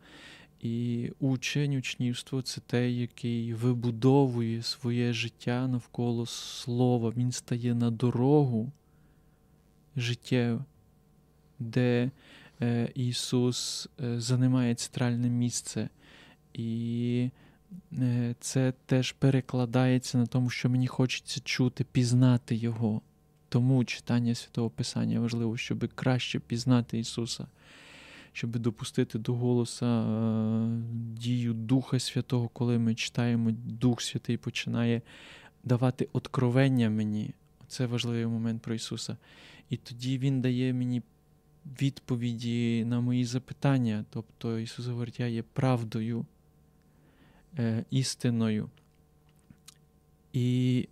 І 0.61 1.09
учень, 1.19 1.75
учнівство 1.75 2.41
це 2.41 2.61
те, 2.61 2.91
який 2.91 3.53
вибудовує 3.53 4.63
своє 4.63 5.13
життя 5.13 5.67
навколо 5.67 6.25
слова. 6.25 7.13
Він 7.17 7.31
стає 7.31 7.75
на 7.75 7.91
дорогу 7.91 8.71
життєве, 9.97 10.59
де 11.59 12.11
е, 12.61 12.91
Ісус 12.95 13.89
е, 14.03 14.19
займає 14.19 14.75
центральне 14.75 15.29
місце. 15.29 15.89
І 16.53 17.29
е, 17.93 18.35
це 18.39 18.73
теж 18.85 19.11
перекладається 19.11 20.17
на 20.17 20.25
тому, 20.25 20.49
що 20.49 20.69
мені 20.69 20.87
хочеться 20.87 21.41
чути, 21.43 21.83
пізнати 21.83 22.55
Його. 22.55 23.01
Тому 23.49 23.85
читання 23.85 24.35
Святого 24.35 24.69
Писання 24.69 25.19
важливо, 25.19 25.57
щоб 25.57 25.87
краще 25.95 26.39
пізнати 26.39 26.99
Ісуса, 26.99 27.47
щоб 28.33 28.57
допустити 28.57 29.19
до 29.19 29.33
голоса 29.33 30.01
е, 30.01 30.67
дію 31.13 31.53
Духа 31.53 31.99
Святого, 31.99 32.47
коли 32.47 32.79
ми 32.79 32.95
читаємо, 32.95 33.51
Дух 33.51 34.01
Святий 34.01 34.37
починає 34.37 35.01
давати 35.63 36.07
откровення 36.13 36.89
мені. 36.89 37.33
Це 37.67 37.85
важливий 37.85 38.25
момент 38.25 38.61
про 38.61 38.75
Ісуса. 38.75 39.17
І 39.69 39.77
тоді 39.77 40.17
Він 40.17 40.41
дає 40.41 40.73
мені 40.73 41.01
відповіді 41.81 42.85
на 42.85 43.01
мої 43.01 43.25
запитання. 43.25 44.05
Тобто 44.09 44.59
Ісус 44.59 44.87
говорить, 44.87 45.19
я 45.19 45.27
є 45.27 45.43
правдою, 45.43 46.25
е, 47.57 47.85
істиною. 47.89 48.69
І 50.33 50.87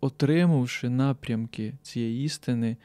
отримавши 0.00 0.88
напрямки 0.88 1.74
цієї 1.82 2.24
істини, 2.24 2.76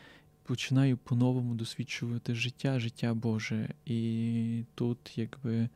починаю 0.43 0.97
по-новому 0.97 1.55
досвідчувати 1.55 2.35
життя, 2.35 2.79
життя 2.79 3.13
Боже. 3.13 3.69
І 3.85 4.63
тут, 4.75 5.17
якби. 5.17 5.69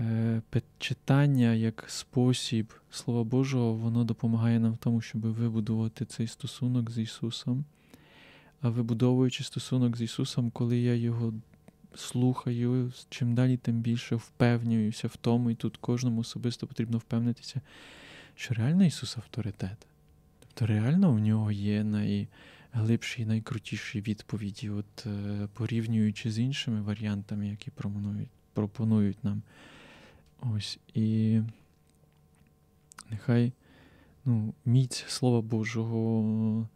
Е, 0.00 0.42
читання 0.78 1.54
як 1.54 1.84
спосіб 1.88 2.72
Слова 2.90 3.24
Божого, 3.24 3.74
воно 3.74 4.04
допомагає 4.04 4.60
нам 4.60 4.72
в 4.72 4.76
тому, 4.76 5.00
щоб 5.00 5.20
вибудувати 5.20 6.04
цей 6.04 6.26
стосунок 6.26 6.90
з 6.90 6.98
Ісусом. 6.98 7.64
А 8.60 8.68
вибудовуючи 8.68 9.44
стосунок 9.44 9.96
з 9.96 10.02
Ісусом, 10.02 10.50
коли 10.50 10.78
я 10.78 10.94
його 10.94 11.34
слухаю, 11.94 12.92
чим 13.08 13.34
далі, 13.34 13.56
тим 13.56 13.80
більше 13.80 14.16
впевнююся 14.16 15.08
в 15.08 15.16
тому, 15.16 15.50
і 15.50 15.54
тут 15.54 15.76
кожному 15.76 16.20
особисто 16.20 16.66
потрібно 16.66 16.98
впевнитися, 16.98 17.60
що 18.34 18.54
реально 18.54 18.84
Ісус 18.84 19.16
авторитет. 19.16 19.86
Тобто 20.40 20.66
реально 20.66 21.12
в 21.12 21.18
нього 21.18 21.52
є 21.52 21.84
найглибші 21.84 23.22
і 23.22 23.26
найкрутіші 23.26 24.00
відповіді, 24.00 24.70
от 24.70 25.06
е, 25.06 25.48
порівнюючи 25.54 26.30
з 26.30 26.38
іншими 26.38 26.82
варіантами, 26.82 27.48
які 27.48 27.70
пропонують, 27.70 28.30
пропонують 28.52 29.24
нам. 29.24 29.42
Ось 30.42 30.78
і 30.94 31.40
нехай 33.10 33.52
ну, 34.24 34.54
міць 34.64 35.04
Слова 35.08 35.40
Божого 35.40 36.68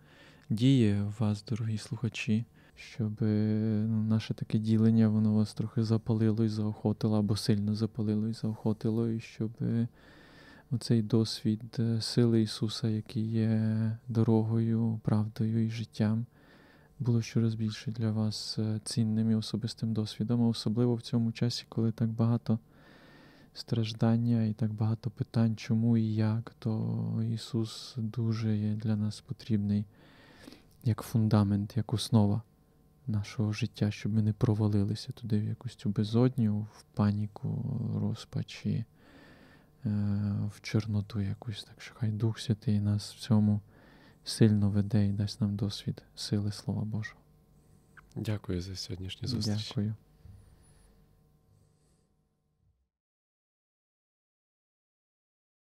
діє 0.51 1.03
в 1.03 1.17
вас, 1.19 1.45
дорогі 1.45 1.79
слухачі, 1.79 2.45
щоб 2.75 3.13
ну, 3.21 4.03
наше 4.03 4.35
таке 4.35 4.59
ділення 4.59 5.09
воно 5.09 5.35
вас 5.35 5.55
трохи 5.55 5.83
запалило 5.83 6.45
і 6.45 6.49
заохотило, 6.49 7.19
або 7.19 7.37
сильно 7.37 7.75
запалило 7.75 8.29
і 8.29 8.33
заохотило, 8.33 9.09
і 9.09 9.21
щоб 9.21 9.51
оцей 10.71 11.03
досвід 11.03 11.63
е, 11.79 12.01
сили 12.01 12.43
Ісуса, 12.43 12.89
який 12.89 13.31
є 13.31 13.99
дорогою, 14.09 15.01
правдою 15.03 15.67
і 15.67 15.71
життям, 15.71 16.27
було 16.99 17.23
щораз 17.23 17.55
більше 17.55 17.91
для 17.91 18.11
вас 18.11 18.59
е, 18.59 18.81
цінним 18.85 19.31
і 19.31 19.35
особистим 19.35 19.93
досвідом, 19.93 20.49
особливо 20.49 20.95
в 20.95 21.03
цьому 21.03 21.33
часі, 21.33 21.67
коли 21.69 21.93
так 21.93 22.09
багато 22.09 22.59
страждання 23.55 24.45
і 24.45 24.53
так 24.53 24.73
багато 24.73 25.11
питань, 25.11 25.57
чому 25.57 25.97
і 25.97 26.15
як, 26.15 26.55
то 26.59 27.23
Ісус 27.33 27.95
дуже 27.97 28.57
є 28.57 28.75
для 28.75 28.97
нас 28.97 29.21
потрібний 29.21 29.85
як 30.85 31.03
фундамент, 31.03 31.77
як 31.77 31.95
основа 31.95 32.43
нашого 33.07 33.53
життя, 33.53 33.91
щоб 33.91 34.15
ми 34.15 34.23
не 34.23 34.33
провалилися 34.33 35.13
туди 35.13 35.41
в 35.41 35.45
якусь 35.45 35.75
цю 35.75 35.89
безодню, 35.89 36.67
в 36.79 36.83
паніку, 36.83 37.65
розпачі, 38.01 38.85
е, 39.85 39.91
в 40.57 40.61
чорноту 40.61 41.21
якусь. 41.21 41.65
Так 41.65 41.83
що 41.83 41.95
хай 41.95 42.11
Дух 42.11 42.39
Святий 42.39 42.81
нас 42.81 43.15
в 43.15 43.19
цьому 43.19 43.61
сильно 44.25 44.71
веде 44.71 45.07
і 45.07 45.13
дасть 45.13 45.41
нам 45.41 45.57
досвід 45.57 46.03
сили 46.15 46.53
Слова 46.53 46.85
Божого. 46.85 47.21
Дякую 48.17 48.61
за 48.61 48.77
сьогоднішню 48.77 49.29
зустріч. 49.29 49.69
Дякую. 49.69 49.95